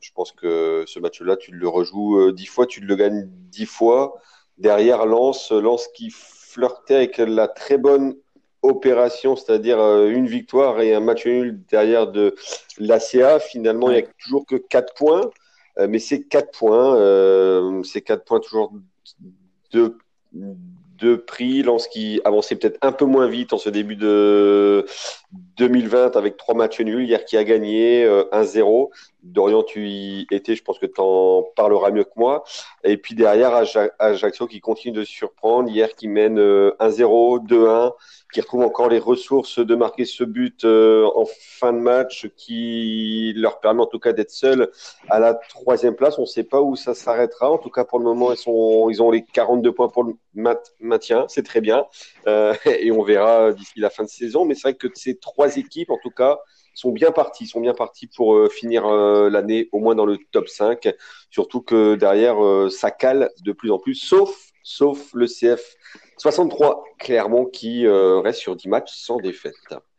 [0.02, 4.16] je pense que ce match-là, tu le rejoues dix fois, tu le gagnes dix fois.
[4.58, 8.16] Derrière, Lens, Lens qui flirtait avec la très bonne
[8.62, 12.36] opération, c'est-à-dire euh, une victoire et un match nul derrière de
[12.78, 13.40] l'ACA.
[13.40, 15.30] Finalement, il n'y a toujours que 4 points,
[15.78, 18.74] euh, mais c'est 4 points, euh, c'est 4 points toujours
[19.72, 19.98] de,
[20.34, 21.64] de prix.
[21.64, 24.86] Lance qui avançait peut-être un peu moins vite en ce début de
[25.32, 27.04] 2020 avec trois matchs nuls.
[27.04, 28.90] Hier qui a gagné 1-0.
[29.22, 32.44] Dorian, tu y étais, je pense que tu en parleras mieux que moi.
[32.84, 33.54] Et puis derrière,
[34.00, 35.70] Ajaccio qui continue de surprendre.
[35.70, 37.94] Hier qui mène 1-0, 2-1
[38.32, 43.34] qui retrouve encore les ressources de marquer ce but euh, en fin de match qui
[43.36, 44.70] leur permet en tout cas d'être seuls
[45.10, 46.20] à la troisième place.
[46.20, 47.50] On ne sait pas où ça s'arrêtera.
[47.50, 50.14] En tout cas, pour le moment, ils, sont, ils ont les 42 points pour le
[50.80, 51.26] maintien.
[51.28, 51.86] C'est très bien.
[52.28, 54.46] Euh, et on verra d'ici la fin de saison.
[54.46, 56.40] Mais c'est vrai que ces trois équipes, en tout cas,
[56.74, 60.48] sont bien partis, sont bien partis pour euh, finir l'année au moins dans le top
[60.48, 60.94] 5.
[61.30, 62.38] Surtout que derrière,
[62.72, 65.76] ça cale de plus en plus, sauf, sauf le CF
[66.20, 69.56] 63 Clermont qui euh, reste sur 10 matchs sans défaite.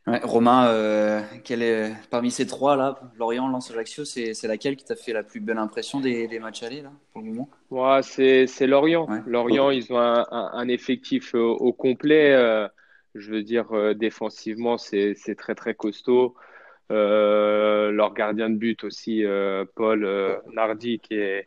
[0.06, 5.12] Romain, euh, est, parmi ces trois là, Lorient, Lens, Ajaccio, c'est, laquelle qui t'a fait
[5.12, 7.48] la plus belle impression des, matchs allés là pour le moment?
[7.70, 9.06] Ouais, c'est, Lorient.
[9.26, 12.34] Lorient, ils ont un, effectif euh, au, complet.
[13.14, 16.34] Je veux dire, défensivement, c'est, très très costaud.
[16.90, 19.24] leur gardien de but aussi,
[19.74, 21.46] Paul Nardi, qui est,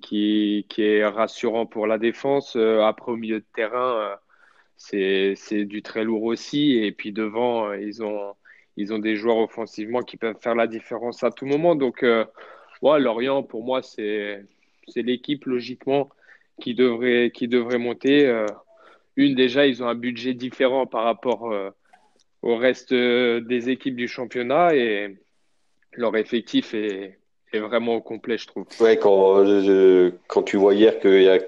[0.00, 2.56] qui, est rassurant pour la défense.
[2.56, 4.18] Euh, après, au milieu de terrain,
[4.92, 6.76] euh, c'est du très lourd aussi.
[6.76, 8.34] Et puis devant, euh, ils ont,
[8.76, 11.74] ils ont des joueurs offensivement qui peuvent faire la différence à tout moment.
[11.74, 12.02] Donc,
[12.82, 14.44] ouais, Lorient, pour moi, c'est
[14.94, 16.10] l'équipe logiquement
[16.60, 18.46] qui devrait, qui devrait monter.
[19.16, 21.52] Une, déjà, ils ont un budget différent par rapport
[22.42, 25.16] au reste des équipes du championnat et
[25.92, 27.18] leur effectif est,
[27.54, 28.66] vraiment au complet, je trouve.
[28.80, 29.44] Ouais, quand,
[30.28, 31.38] quand tu vois hier qu'il y a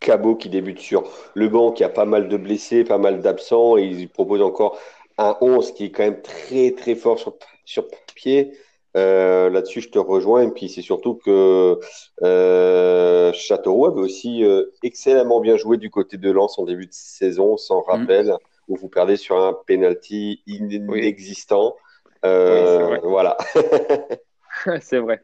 [0.00, 3.76] Cabot qui débute sur le banc, qui a pas mal de blessés, pas mal d'absents,
[3.76, 4.78] et il propose encore
[5.16, 8.52] un 11 qui est quand même très très fort sur, sur papier.
[8.96, 10.42] Euh, là-dessus, je te rejoins.
[10.42, 11.78] Et puis, c'est surtout que
[12.22, 16.92] euh, Châteauroux avait aussi euh, excellemment bien joué du côté de Lens en début de
[16.92, 17.90] saison, sans mm.
[17.90, 18.34] rappel,
[18.68, 21.76] où vous perdez sur un penalty inexistant.
[22.24, 23.36] Euh, voilà.
[24.80, 25.22] c'est vrai.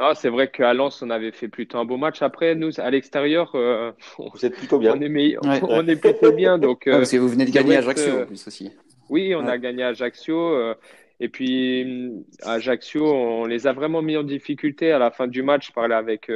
[0.00, 2.22] Ah, c'est vrai qu'à Lens, on avait fait plutôt un beau match.
[2.22, 4.94] Après, nous, à l'extérieur, euh, vous êtes plutôt bien.
[4.96, 6.56] On est, on est plutôt bien.
[6.56, 8.70] Donc, euh, parce que vous venez de gagner à Ajaccio en plus aussi.
[9.10, 10.38] Oui, on a gagné à Ajaccio.
[10.38, 10.74] Euh,
[11.20, 15.42] et puis, à Ajaccio, on les a vraiment mis en difficulté à la fin du
[15.42, 15.68] match.
[15.68, 16.30] Je parlais avec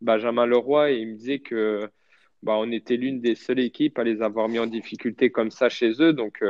[0.00, 1.88] Benjamin Leroy et il me disait que
[2.42, 5.68] bah, on était l'une des seules équipes à les avoir mis en difficulté comme ça
[5.68, 6.12] chez eux.
[6.12, 6.42] Donc,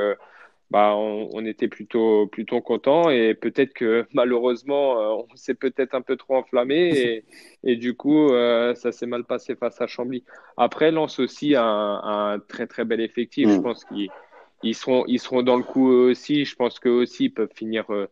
[0.70, 6.02] bah, on, était plutôt, plutôt content et peut-être que malheureusement, euh, on s'est peut-être un
[6.02, 7.24] peu trop enflammé et,
[7.64, 10.24] et du coup, euh, ça s'est mal passé face à Chambly.
[10.56, 13.48] Après, Lance aussi un, un très très bel effectif.
[13.48, 13.62] Je mm.
[13.62, 14.10] pense qu'ils
[14.62, 16.44] ils seront, ils seront dans le coup aussi.
[16.44, 18.08] Je pense qu'eux aussi ils peuvent finir euh,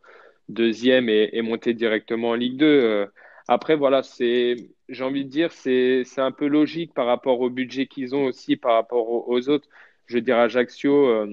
[0.48, 3.06] deuxième et, et, monter directement en Ligue 2.
[3.48, 4.56] Après, voilà, c'est,
[4.88, 8.24] j'ai envie de dire, c'est, c'est un peu logique par rapport au budget qu'ils ont
[8.24, 9.68] aussi par rapport aux, aux autres.
[10.06, 11.26] Je veux dire, Ajaccio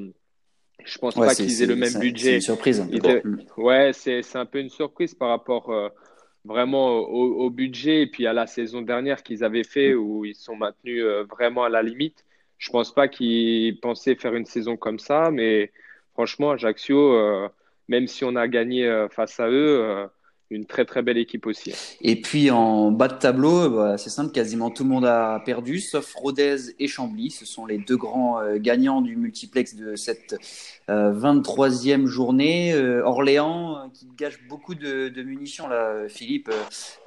[0.85, 2.29] je pense pas qu'ils aient le même budget.
[2.29, 2.85] C'est une surprise.
[3.57, 5.89] Ouais, c'est un peu une surprise par rapport euh,
[6.45, 9.97] vraiment au, budget et puis à la saison dernière qu'ils avaient fait mm.
[9.97, 12.25] où ils sont maintenus euh, vraiment à la limite.
[12.63, 15.73] Je pense pas qu'ils pensaient faire une saison comme ça, mais
[16.13, 17.49] franchement, Ajaccio, euh,
[17.89, 20.07] même si on a gagné face à eux,
[20.53, 21.73] une très très belle équipe aussi.
[22.01, 25.79] Et puis en bas de tableau, bah, c'est simple, quasiment tout le monde a perdu,
[25.79, 27.31] sauf Rodez et Chambly.
[27.31, 30.35] Ce sont les deux grands euh, gagnants du multiplex de cette
[30.87, 32.73] 23e euh, journée.
[32.73, 36.51] Euh, Orléans qui gâche beaucoup de, munitions là, Philippe.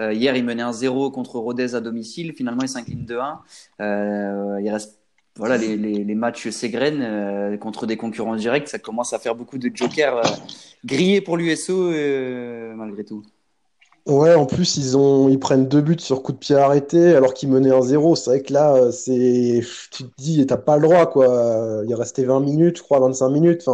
[0.00, 2.32] hier, il menait un 0 contre Rodez à domicile.
[2.32, 4.60] Finalement, il s'incline 2-1.
[4.60, 4.95] il reste
[5.36, 8.68] voilà, les, les, matchs s'égrènent contre des concurrents directs.
[8.68, 10.22] Ça commence à faire beaucoup de jokers
[10.84, 11.90] grillés pour l'USO
[12.74, 13.22] malgré tout.
[14.06, 17.34] Ouais, en plus, ils, ont, ils prennent deux buts sur coup de pied arrêté alors
[17.34, 18.14] qu'ils menaient un zéro.
[18.14, 18.78] C'est vrai que là,
[19.90, 21.82] tu te dis, t'as pas le droit, quoi.
[21.86, 23.68] Il restait 20 minutes, je crois, 25 minutes.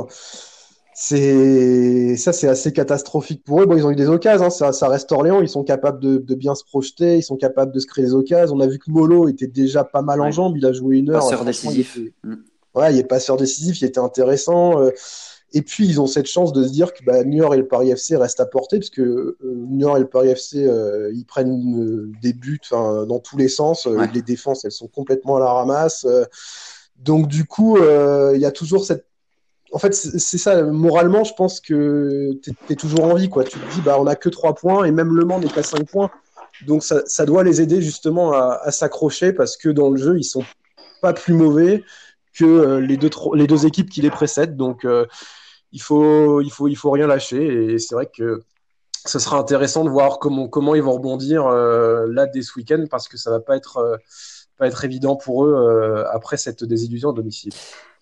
[1.05, 3.67] C'est, ça, c'est assez catastrophique pour eux.
[3.67, 4.51] Bon, ils ont eu des occasions, hein.
[4.51, 5.41] ça, ça reste Orléans.
[5.41, 8.15] Ils sont capables de, de, bien se projeter, ils sont capables de se créer des
[8.15, 8.55] occasions.
[8.55, 10.57] On a vu que Molo était déjà pas mal en jambes.
[10.57, 11.23] Il a joué une heure.
[11.23, 11.99] Passeur décisif.
[12.23, 12.35] Mm.
[12.75, 14.81] Ouais, il est passeur décisif, il était intéressant.
[14.81, 14.91] Euh,
[15.55, 17.91] et puis, ils ont cette chance de se dire que bah, York et le Paris
[17.91, 21.79] FC restent à portée, parce que euh, York et le Paris FC, euh, ils prennent
[21.79, 23.87] euh, des buts dans tous les sens.
[24.15, 26.07] Les défenses, elles sont complètement à la ramasse.
[26.97, 29.07] donc, du coup, il y a toujours cette.
[29.73, 33.29] En fait, c'est ça, moralement, je pense que tu es, toujours en vie.
[33.29, 33.45] Quoi.
[33.45, 35.63] Tu te dis, bah, on n'a que 3 points, et même Le Mans n'est qu'à
[35.63, 36.11] 5 points.
[36.67, 40.45] Donc, ça, doit les aider justement à, s'accrocher, parce que dans le jeu, ils sont
[41.01, 41.85] pas plus mauvais
[42.35, 44.57] que les, deux, les deux équipes qui les précèdent.
[44.57, 44.87] Donc,
[45.73, 47.73] il faut, il faut, il faut rien lâcher.
[47.73, 48.43] Et c'est vrai que
[49.05, 53.09] ce sera intéressant de voir comment, ils vont rebondir euh, là dès ce week-end parce
[53.09, 53.97] que ça va pas être, euh,
[54.67, 57.53] être évident pour eux euh, après cette désillusion à domicile.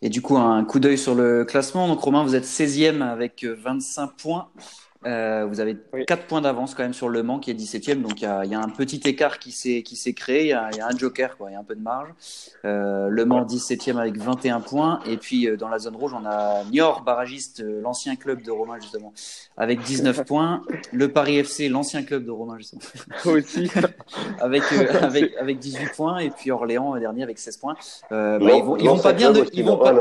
[0.03, 1.87] Et du coup, un coup d'œil sur le classement.
[1.87, 4.49] Donc, Romain, vous êtes 16e avec 25 points.
[5.07, 8.21] Euh, vous avez 4 points d'avance quand même sur Le Mans qui est 17e, donc
[8.21, 10.43] il y a, y a, un petit écart qui s'est qui s'est créé.
[10.43, 11.51] Il y, a, y a, un joker, quoi.
[11.51, 12.11] Il y a un peu de marge.
[12.67, 16.27] Euh, le Mans 17e avec 21 points, et puis euh, dans la zone rouge, on
[16.27, 19.15] a Niort, barragiste, euh, l'ancien club de Romain justement,
[19.57, 20.63] avec 19 points.
[20.93, 22.83] Le Paris FC, l'ancien club de Romain justement,
[23.25, 23.71] aussi
[24.41, 24.63] avec
[25.01, 27.77] avec avec 18 points, et puis Orléans dernier avec 16 points.
[28.11, 29.95] bah, ils vont ils vont pas bien, de, ils vont pas,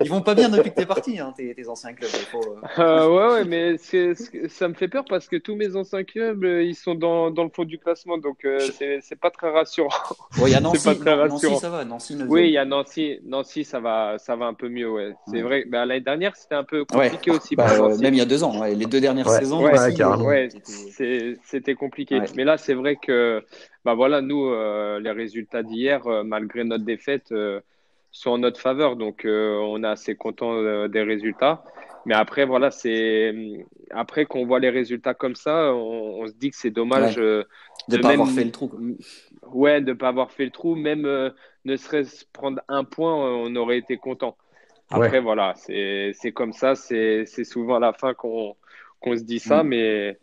[0.00, 2.10] ils, vont pas bien depuis que t'es parti, hein, tes, tes anciens clubs.
[2.10, 3.78] Faut, ouais ouais, mais
[4.48, 7.44] ça me fait peur parce que tous mes anciens clubs, euh, ils sont dans, dans
[7.44, 8.58] le fond du classement, donc euh,
[9.00, 9.88] c'est pas très rassurant.
[10.38, 11.84] Il y a Nancy, pas très Nancy, ça va.
[11.84, 15.14] Nancy, oui, il y a Nancy, Nancy, ça va, ça va un peu mieux, ouais.
[15.28, 15.64] C'est vrai.
[15.66, 17.56] Bah, L'année dernière, c'était un peu compliqué aussi.
[17.56, 17.66] Bah,
[18.00, 19.62] même il y a deux ans, les deux dernières saisons.
[19.62, 20.48] Ouais,
[21.44, 22.20] c'était compliqué.
[22.36, 23.42] Mais là, c'est vrai que,
[23.84, 27.32] bah voilà, nous, euh, les résultats d'hier, malgré notre défaite,
[28.10, 31.64] sont en notre faveur, donc on est assez content des résultats.
[32.06, 33.34] Mais après, voilà, c'est
[33.90, 37.44] après qu'on voit les résultats comme ça, on, se dit que c'est dommage euh,
[37.88, 38.70] de ne pas avoir fait le trou.
[39.52, 41.30] Ouais, de pas avoir fait le trou, même euh,
[41.64, 44.36] ne serait-ce prendre un point, on aurait été content.
[44.90, 48.56] Après, voilà, c'est comme ça, c'est souvent à la fin qu'on
[49.04, 49.68] se dit ça, mm.
[49.68, 50.18] mais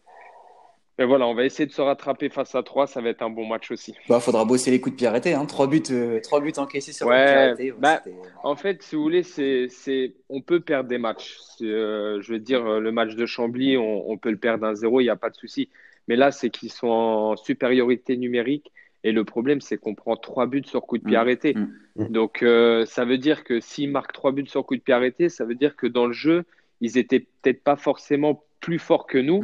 [1.01, 3.31] Mais voilà, on va essayer de se rattraper face à 3, ça va être un
[3.31, 3.95] bon match aussi.
[4.05, 5.47] Il bah, faudra bosser les coups de pied arrêtés, hein.
[5.47, 8.03] 3 buts, euh, buts encaissés sur ouais, pied bah,
[8.43, 11.39] en fait, si vous voulez, c'est, on peut perdre des matchs.
[11.63, 15.05] Euh, je veux dire, le match de Chambly, on, on peut le perdre 1-0, il
[15.05, 15.69] n'y a pas de souci.
[16.07, 18.71] Mais là, c'est qu'ils sont en supériorité numérique.
[19.03, 21.19] Et le problème, c'est qu'on prend trois buts sur coup de pied mm.
[21.19, 21.55] arrêté.
[21.55, 21.69] Mm.
[21.95, 22.07] Mm.
[22.09, 25.29] Donc, euh, ça veut dire que s'ils marquent trois buts sur coup de pied arrêté,
[25.29, 26.43] ça veut dire que dans le jeu,
[26.79, 29.43] ils étaient peut-être pas forcément plus forts que nous.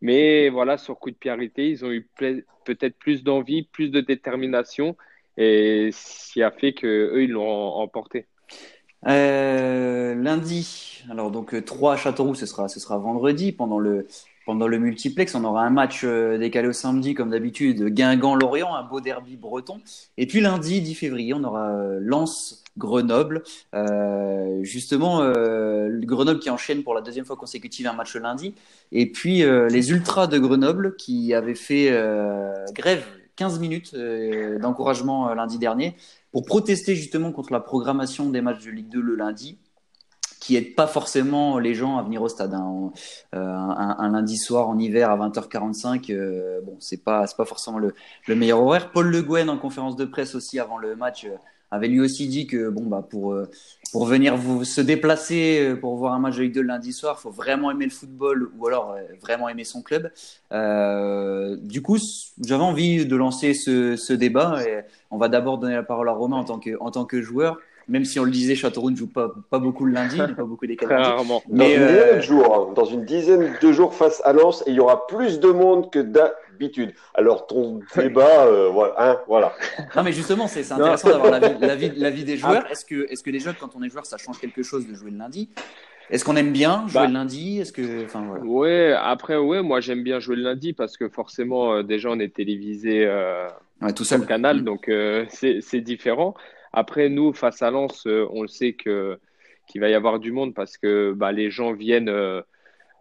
[0.00, 2.08] Mais voilà, sur coup de pied arrêté, ils ont eu
[2.64, 4.96] peut-être plus d'envie, plus de détermination.
[5.36, 8.26] Et ce qui a fait qu'eux, ils l'ont emporté.
[9.08, 14.06] Euh, lundi, alors donc 3 à Châteauroux, ce sera, ce sera vendredi pendant le,
[14.46, 18.84] pendant le multiplex, on aura un match euh, décalé au samedi, comme d'habitude, Guingamp-Lorient, un
[18.84, 19.80] beau derby breton.
[20.18, 21.98] Et puis lundi, 10 février, on aura euh,
[22.76, 23.42] Lens-Grenoble.
[23.74, 25.20] Euh, justement,
[26.02, 28.54] Grenoble qui enchaîne pour la deuxième fois consécutive un match lundi.
[28.90, 31.90] Et puis les Ultras de Grenoble qui avaient fait
[32.72, 33.04] grève
[33.36, 33.96] 15 minutes
[34.60, 35.96] d'encouragement lundi dernier
[36.32, 39.58] pour protester justement contre la programmation des matchs de Ligue 2 le lundi
[40.42, 42.52] qui aide pas forcément les gens à venir au stade.
[42.52, 42.90] Hein.
[43.34, 47.94] Euh, un, lundi soir en hiver à 20h45, euh, bon, c'est pas pas forcément le,
[48.26, 48.90] le, meilleur horaire.
[48.90, 51.36] Paul Le Guen en conférence de presse aussi avant le match euh,
[51.72, 53.34] avait lui aussi dit que bon bah pour
[53.90, 57.18] pour venir vous se déplacer pour voir un match de Ligue 2 le lundi soir,
[57.18, 60.10] faut vraiment aimer le football ou alors vraiment aimer son club.
[60.50, 61.98] du coup,
[62.44, 66.12] j'avais envie de lancer ce, ce débat et on va d'abord donner la parole à
[66.12, 67.58] Romain en tant que en tant que joueur
[67.88, 70.44] même si on le disait, Châteauroux ne joue pas, pas beaucoup le lundi, il pas
[70.44, 71.42] beaucoup des Rarement.
[71.50, 72.72] Mais dans, une euh, de jours, hein.
[72.74, 75.98] dans une dizaine de jours face à Lens, il y aura plus de monde que
[77.14, 79.52] Alors ton débat, euh, voilà, hein, voilà.
[79.96, 82.70] Non, mais justement, c'est intéressant d'avoir la vie, la, vie, des joueurs.
[82.70, 84.94] Est-ce que, est que les jeunes, quand on est joueur, ça change quelque chose de
[84.94, 85.50] jouer le lundi?
[86.10, 87.06] Est-ce qu'on aime bien jouer bah.
[87.06, 87.60] le lundi?
[87.60, 88.44] Est-ce que, enfin voilà.
[88.44, 92.18] Ouais, après ouais, moi j'aime bien jouer le lundi parce que forcément euh, déjà on
[92.18, 93.08] est télévisé
[93.96, 94.18] tout seul.
[94.18, 94.64] Sur le canal, mm.
[94.64, 94.90] donc
[95.30, 96.34] c'est différent.
[96.72, 99.18] Après, nous, face à Lens, euh, on le sait que
[99.68, 102.10] qu'il va y avoir du monde parce que bah, les gens viennent.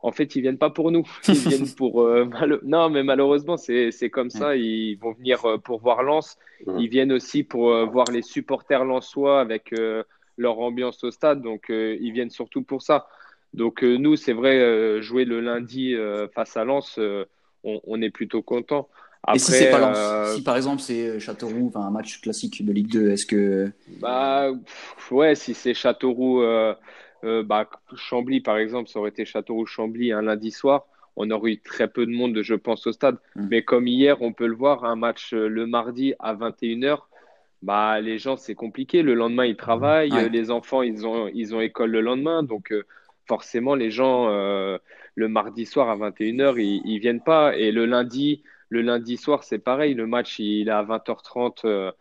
[0.04, 1.04] Euh, en fait, ils viennent pas pour nous.
[1.28, 2.02] Ils viennent pour.
[2.02, 2.30] Euh,
[2.64, 4.56] non, mais malheureusement, c'est comme ça.
[4.56, 6.38] Ils vont venir pour voir Lens.
[6.78, 9.74] Ils viennent aussi pour voir les supporters lensois avec
[10.38, 11.42] leur ambiance au stade.
[11.42, 13.08] Donc, ils viennent surtout pour ça.
[13.54, 15.96] Donc, nous, c'est vrai, jouer le lundi
[16.34, 17.00] face à Lens,
[17.64, 18.90] on, on, est plutôt content.
[19.34, 22.72] Et si c'est pas Lens euh, Si par exemple c'est Châteauroux, un match classique de
[22.72, 23.72] Ligue 2, est-ce que.
[24.00, 24.52] Bah
[25.12, 26.42] ouais, si c'est Châteauroux,
[27.24, 31.52] euh, euh, bah, Chambly par exemple, ça aurait été Châteauroux-Chambly un lundi soir, on aurait
[31.52, 33.18] eu très peu de monde, je pense, au stade.
[33.36, 33.48] Hmm.
[33.50, 37.00] Mais comme hier, on peut le voir, un match le mardi à 21h,
[37.62, 39.04] bah, les gens, c'est compliqué.
[39.04, 42.42] Le lendemain, ils travaillent, les enfants, ils ont, ils ont école le lendemain.
[42.44, 42.74] Donc,
[43.28, 47.56] forcément, les gens, le mardi soir à 21h, ils, ils viennent pas.
[47.56, 49.94] Et le lundi, le lundi soir, c'est pareil.
[49.94, 51.66] Le match, il est à 20h30.
[51.66, 51.92] Euh,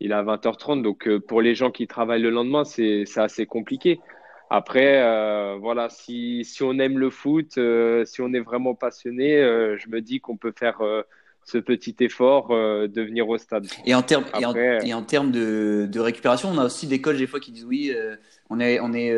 [0.00, 0.82] il est à 20h30.
[0.82, 4.00] Donc, euh, pour les gens qui travaillent le lendemain, c'est assez compliqué.
[4.50, 7.58] Après, euh, voilà, si, si, on aime le foot,
[8.04, 9.38] si on est vraiment passionné,
[9.78, 10.80] je me dis qu'on peut faire
[11.44, 13.66] ce petit effort de venir au stade.
[13.84, 17.26] Et en termes et en, termes de, de, récupération, on a aussi des coachs des
[17.26, 17.92] fois qui disent oui,
[18.50, 19.16] on est, on est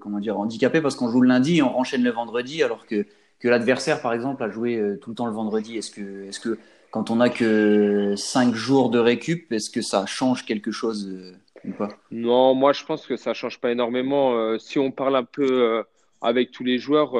[0.00, 3.06] comment dire, handicapé parce qu'on joue le lundi et on renchaîne le vendredi, alors que
[3.42, 6.40] que l'adversaire, par exemple, a joué euh, tout le temps le vendredi Est-ce que, est
[6.40, 6.58] que
[6.92, 11.32] quand on n'a que 5 jours de récup, est-ce que ça change quelque chose euh,
[11.64, 11.88] ou pas?
[12.10, 14.34] Non, moi je pense que ça change pas énormément.
[14.34, 15.84] Euh, si on parle un peu
[16.20, 17.12] avec tous les joueurs,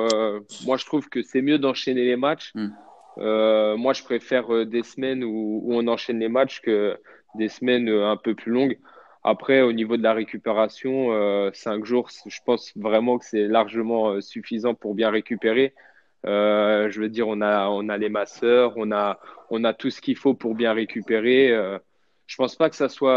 [0.65, 2.53] moi je trouve que c'est mieux d'enchaîner les matchs.
[2.55, 2.71] Hmm.
[3.17, 6.97] moi je préfère des semaines où, on enchaîne les matchs que
[7.35, 8.79] des semaines un peu plus longues.
[9.25, 11.11] Après, au niveau de la récupération,
[11.53, 15.75] 5 jours, je pense vraiment que c'est largement suffisant pour bien récupérer.
[16.27, 19.19] Euh, je veux dire, on a, on a les masseurs, on a,
[19.51, 21.53] on a tout ce qu'il faut pour bien récupérer.
[22.37, 23.13] Euh, je pense pas que ça soit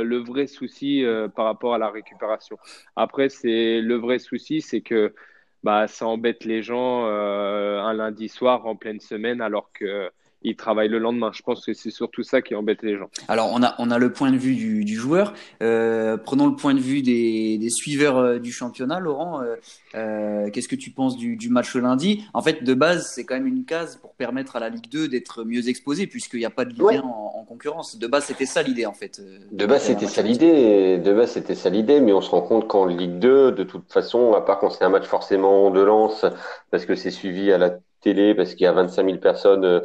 [0.00, 1.04] euh, le vrai souci
[1.34, 2.58] par rapport à la récupération.
[2.96, 5.14] Après, c'est le vrai souci, c'est que
[5.62, 10.10] bah, ça embête les gens un lundi soir en pleine semaine alors que
[10.42, 11.30] il travaille le lendemain.
[11.34, 13.10] Je pense que c'est surtout ça qui embête les gens.
[13.28, 15.34] Alors, on a, on a le point de vue du, du joueur.
[15.62, 19.00] Euh, prenons le point de vue des, des suiveurs euh, du championnat.
[19.00, 19.56] Laurent, euh,
[19.94, 22.24] euh, qu'est-ce que tu penses du, du match lundi?
[22.32, 25.08] En fait, de base, c'est quand même une case pour permettre à la Ligue 2
[25.08, 27.98] d'être mieux exposée, puisqu'il n'y a pas de Ligue 1 en, concurrence.
[27.98, 29.20] De base, c'était ça l'idée, en fait.
[29.50, 30.98] De base, c'était ça l'idée.
[30.98, 33.92] De base, c'était ça l'idée, mais on se rend compte qu'en Ligue 2, de toute
[33.92, 36.24] façon, à part quand c'est un match forcément de lance,
[36.70, 39.82] parce que c'est suivi à la télé, parce qu'il y a 25 000 personnes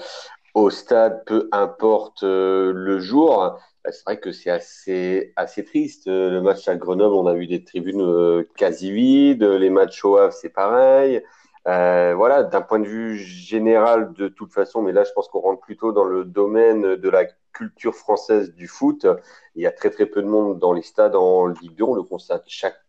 [0.56, 3.60] au stade, peu importe euh, le jour.
[3.84, 6.08] Bah, c'est vrai que c'est assez, assez triste.
[6.08, 9.44] Euh, le match à Grenoble, on a vu des tribunes euh, quasi vides.
[9.44, 11.22] Les matchs au Havre, c'est pareil.
[11.66, 15.62] voilà, d'un point de vue général, de toute façon, mais là, je pense qu'on rentre
[15.62, 19.06] plutôt dans le domaine de la culture française du foot.
[19.56, 21.96] Il y a très très peu de monde dans les stades en Ligue 2, on
[21.96, 22.80] le constate chaque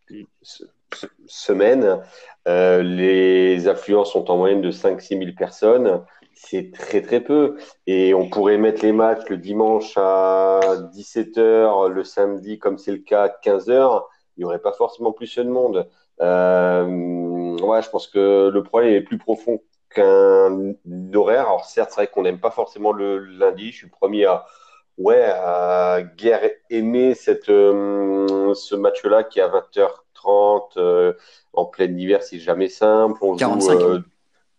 [1.26, 2.00] semaine.
[2.46, 6.02] Euh, les affluences sont en moyenne de 5-6 000 personnes.
[6.38, 7.56] C'est très très peu.
[7.86, 10.60] Et on pourrait mettre les matchs le dimanche à
[10.94, 14.04] 17h, le samedi, comme c'est le cas, à 15h.
[14.36, 15.88] Il n'y aurait pas forcément plus de monde.
[16.20, 20.74] Euh, ouais, je pense que le problème est plus profond qu'un
[21.14, 21.46] horaire.
[21.46, 23.72] Alors certes, c'est vrai qu'on n'aime pas forcément le lundi.
[23.72, 24.44] Je suis premier à,
[24.98, 31.14] ouais, à guère aimer cette, euh, ce match-là qui est à 20h30 euh,
[31.54, 33.18] en plein hiver, c'est jamais simple.
[33.22, 33.80] On 45.
[33.80, 34.02] Joue,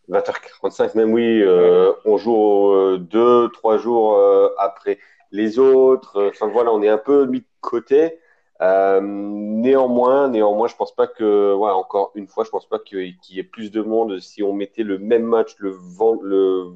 [0.10, 1.44] 20h45 euh, même, oui.
[2.06, 4.20] on joue deux, trois jours
[4.58, 5.00] après
[5.32, 6.30] les autres.
[6.30, 8.20] Enfin voilà, on est un peu mis de côté.
[8.62, 13.40] néanmoins, néanmoins, je pense pas que, ouais, encore une fois, je pense pas qu'il y
[13.40, 15.78] ait plus de monde si on mettait le même match le,
[16.22, 16.74] le,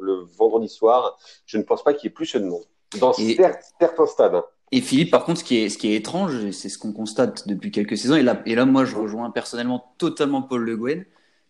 [0.00, 1.18] le vendredi soir.
[1.46, 2.64] Je ne pense pas qu'il y ait plus de monde
[3.00, 4.42] dans certains stades.
[4.74, 7.46] Et Philippe, par contre, ce qui est, ce qui est étrange, c'est ce qu'on constate
[7.46, 11.04] depuis quelques saisons, et là, et là, moi, je rejoins personnellement totalement Paul Le Guen,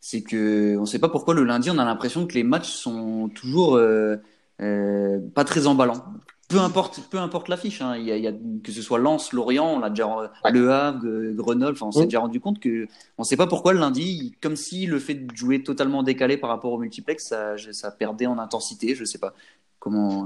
[0.04, 2.70] c'est que on ne sait pas pourquoi le lundi, on a l'impression que les matchs
[2.72, 4.16] sont toujours euh,
[4.60, 6.04] euh, pas très emballants.
[6.48, 7.96] Peu importe, peu importe l'affiche, hein.
[7.96, 11.92] il, y a, que ce soit Lens, Lorient, on a déjà Le Havre, Grenoble, on
[11.92, 14.98] s'est déjà rendu compte que on ne sait pas pourquoi le lundi, comme si le
[14.98, 18.96] fait de jouer totalement décalé par rapport au multiplex, ça, ça perdait en intensité.
[18.96, 19.32] Je sais pas
[19.78, 20.24] comment.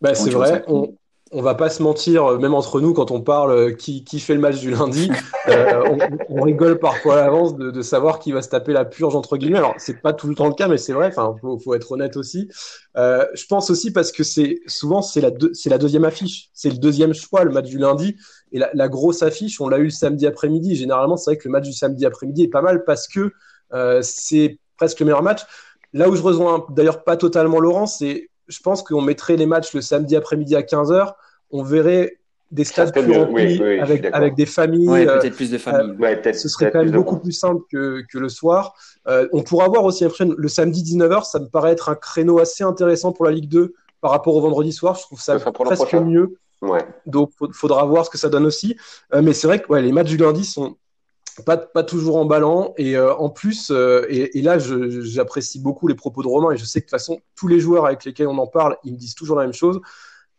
[0.00, 0.64] Bah, c'est vrai.
[0.66, 0.96] On,
[1.34, 4.20] on va pas se mentir, euh, même entre nous, quand on parle euh, qui, qui
[4.20, 5.10] fait le match du lundi,
[5.48, 5.82] euh,
[6.28, 9.36] on, rigole parfois à l'avance de, de, savoir qui va se taper la purge entre
[9.36, 9.58] guillemets.
[9.58, 11.08] Alors c'est pas tout le temps le cas, mais c'est vrai.
[11.08, 12.48] Enfin, faut, faut, être honnête aussi.
[12.96, 16.70] Euh, je pense aussi parce que c'est souvent c'est la c'est la deuxième affiche, c'est
[16.70, 18.16] le deuxième choix, le match du lundi.
[18.52, 20.76] Et la, la grosse affiche, on l'a eu le samedi après-midi.
[20.76, 23.32] Généralement, c'est vrai que le match du samedi après-midi est pas mal parce que
[23.72, 25.40] euh, c'est presque le meilleur match.
[25.92, 29.74] Là où je rejoins d'ailleurs pas totalement Laurent, c'est je pense qu'on mettrait les matchs
[29.74, 31.14] le samedi après-midi à 15h.
[31.50, 32.18] On verrait
[32.50, 34.88] des stades plus remplis avec, avec des familles.
[34.88, 35.96] Ouais, euh, peut-être plus de familles.
[36.00, 38.74] Euh, ce serait quand même beaucoup plus simple que, que le soir.
[39.08, 41.24] Euh, on pourra voir aussi après le samedi 19h.
[41.24, 44.40] Ça me paraît être un créneau assez intéressant pour la Ligue 2 par rapport au
[44.40, 44.94] vendredi soir.
[44.94, 46.36] Je trouve ça, presque mieux.
[46.62, 46.86] Ouais.
[47.06, 48.76] Donc, il faudra voir ce que ça donne aussi.
[49.12, 50.76] mais c'est vrai que ouais, les matchs du lundi sont
[51.42, 52.74] pas, pas toujours emballant.
[52.76, 56.52] Et euh, en plus, euh, et, et, là, j'apprécie beaucoup les propos de Romain.
[56.52, 58.76] Et je sais que de toute façon, tous les joueurs avec lesquels on en parle,
[58.84, 59.80] ils me disent toujours la même chose.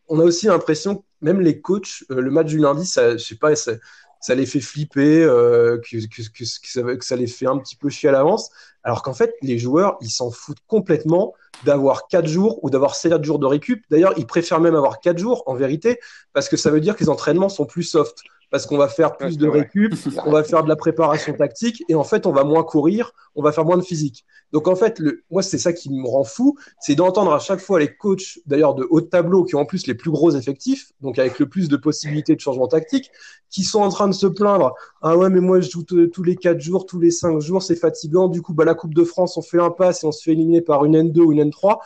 [0.07, 3.35] On a aussi l'impression, même les coachs, euh, le match du lundi, ça, je sais
[3.35, 3.73] pas, ça,
[4.21, 7.75] ça les fait flipper, que, que, que, que, ça, que ça les fait un petit
[7.75, 8.49] peu chier à l'avance.
[8.83, 11.33] Alors qu'en fait, les joueurs, ils s'en foutent complètement
[11.63, 13.83] d'avoir 4 jours ou d'avoir 7 jours de récup.
[13.89, 15.99] D'ailleurs, ils préfèrent même avoir 4 jours, en vérité,
[16.33, 18.19] parce que ça veut dire que les entraînements sont plus soft
[18.51, 19.93] parce qu'on va faire plus de récup,
[20.25, 23.41] on va faire de la préparation tactique et en fait on va moins courir, on
[23.41, 24.25] va faire moins de physique.
[24.51, 27.59] Donc en fait, le, moi c'est ça qui me rend fou, c'est d'entendre à chaque
[27.59, 30.31] fois les coachs d'ailleurs de haut de tableau qui ont en plus les plus gros
[30.31, 33.11] effectifs, donc avec le plus de possibilités de changement tactique,
[33.49, 34.73] qui sont en train de se plaindre.
[35.01, 37.75] Ah ouais mais moi je joue tous les 4 jours, tous les 5 jours, c'est
[37.75, 38.27] fatigant.
[38.27, 40.31] Du coup bah la Coupe de France on fait un pass et on se fait
[40.31, 41.79] éliminer par une N2 ou une N3.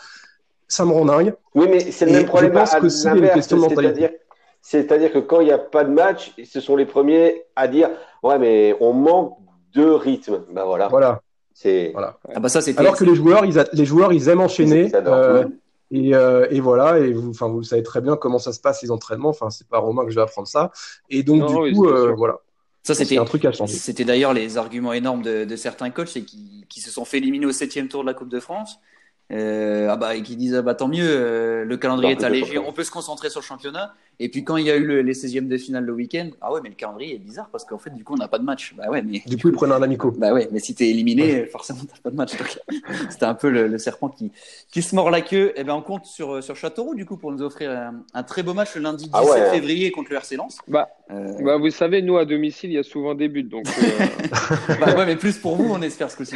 [0.67, 1.33] Ça me rend dingue.
[1.55, 2.51] Oui mais c'est le même problème.
[2.51, 4.18] Je pense que c'est une question de mentalité.
[4.61, 7.89] C'est-à-dire que quand il n'y a pas de match, ce sont les premiers à dire
[8.23, 9.37] Ouais, mais on manque
[9.73, 10.43] de rythme.
[10.51, 10.87] Ben voilà.
[10.87, 11.21] Voilà.
[11.53, 11.91] C'est...
[11.91, 12.17] voilà.
[12.33, 14.91] Ah bah ça, Alors que les joueurs, ils, les joueurs, ils aiment enchaîner.
[14.95, 15.45] Euh,
[15.91, 18.81] et, euh, et, voilà, et vous, enfin, vous savez très bien comment ça se passe
[18.81, 19.29] les entraînements.
[19.29, 20.71] Enfin, c'est pas Romain que je vais apprendre ça.
[21.09, 22.39] Et donc du coup, euh, voilà.
[22.83, 23.73] Ça, c'était un truc à changer.
[23.73, 27.45] C'était d'ailleurs les arguments énormes de, de certains coachs, qui, qui se sont fait éliminer
[27.45, 28.98] au septième tour de la Coupe de France euh,
[29.31, 32.73] ah bah, et qui disent ah bah, tant mieux, euh, le calendrier est allégé, on
[32.73, 33.93] peut se concentrer sur le championnat.
[34.21, 36.59] Et puis quand il y a eu les 16e de finale le week-end, ah ouais,
[36.61, 38.73] mais le calendrier est bizarre parce qu'en fait, du coup, on n'a pas de match.
[38.75, 40.11] Bah ouais, mais du coup, ils prennent un amico.
[40.11, 42.33] Bah ouais, mais si t'es éliminé, forcément, t'as pas de match.
[43.09, 44.31] C'était un peu le, serpent qui,
[44.71, 45.49] qui se mord la queue.
[45.55, 48.43] Et eh ben, on compte sur, sur Châteauroux, du coup, pour nous offrir un, très
[48.43, 50.57] beau match le lundi 17 ah février contre le RC Lens.
[50.67, 51.33] Bah, euh...
[51.41, 53.43] bah, vous savez, nous, à domicile, il y a souvent des buts.
[53.43, 56.35] Donc, euh, bah ouais, mais plus pour vous, on espère ce coup-ci.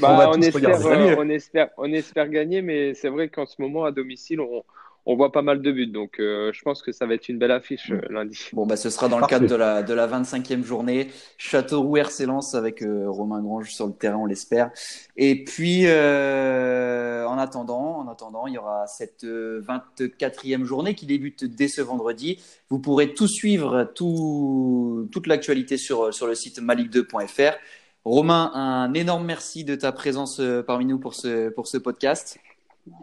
[0.00, 0.80] Bah, on, espère,
[1.18, 4.64] on, espère, on espère gagner, mais c'est vrai qu'en ce moment, à domicile, on,
[5.04, 5.86] on voit pas mal de buts.
[5.86, 8.38] Donc, euh, je pense que ça va être une belle affiche euh, lundi.
[8.52, 11.08] Bon, bah, ce sera dans le cadre de la, de la 25e journée.
[11.38, 14.70] Châteauroux RC Lens avec euh, Romain Grange sur le terrain, on l'espère.
[15.16, 21.68] Et puis, en attendant, en attendant, il y aura cette 24e journée qui débute dès
[21.68, 22.40] ce vendredi.
[22.68, 27.56] Vous pourrez tout suivre, tout, toute l'actualité sur, sur le site malik2.fr.
[28.04, 32.38] Romain, un énorme merci de ta présence parmi nous pour ce, pour ce podcast.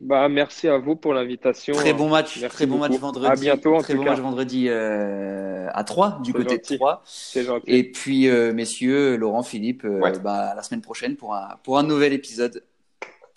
[0.02, 1.74] Bah, merci à vous pour l'invitation.
[1.74, 3.28] Très bon match, très bon match vendredi.
[3.28, 3.76] À bientôt.
[3.76, 7.02] En très bon match vendredi euh, à 3 du côté de 3.
[7.06, 7.64] C'est gentil.
[7.68, 11.84] Et puis euh, messieurs, Laurent, Philippe, euh, bah, la semaine prochaine pour un pour un
[11.84, 12.64] nouvel épisode.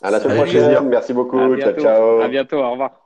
[0.02, 0.88] À la semaine prochaine.
[0.88, 1.38] Merci beaucoup.
[1.58, 2.20] Ciao ciao.
[2.20, 2.58] À bientôt.
[2.58, 3.01] Au revoir.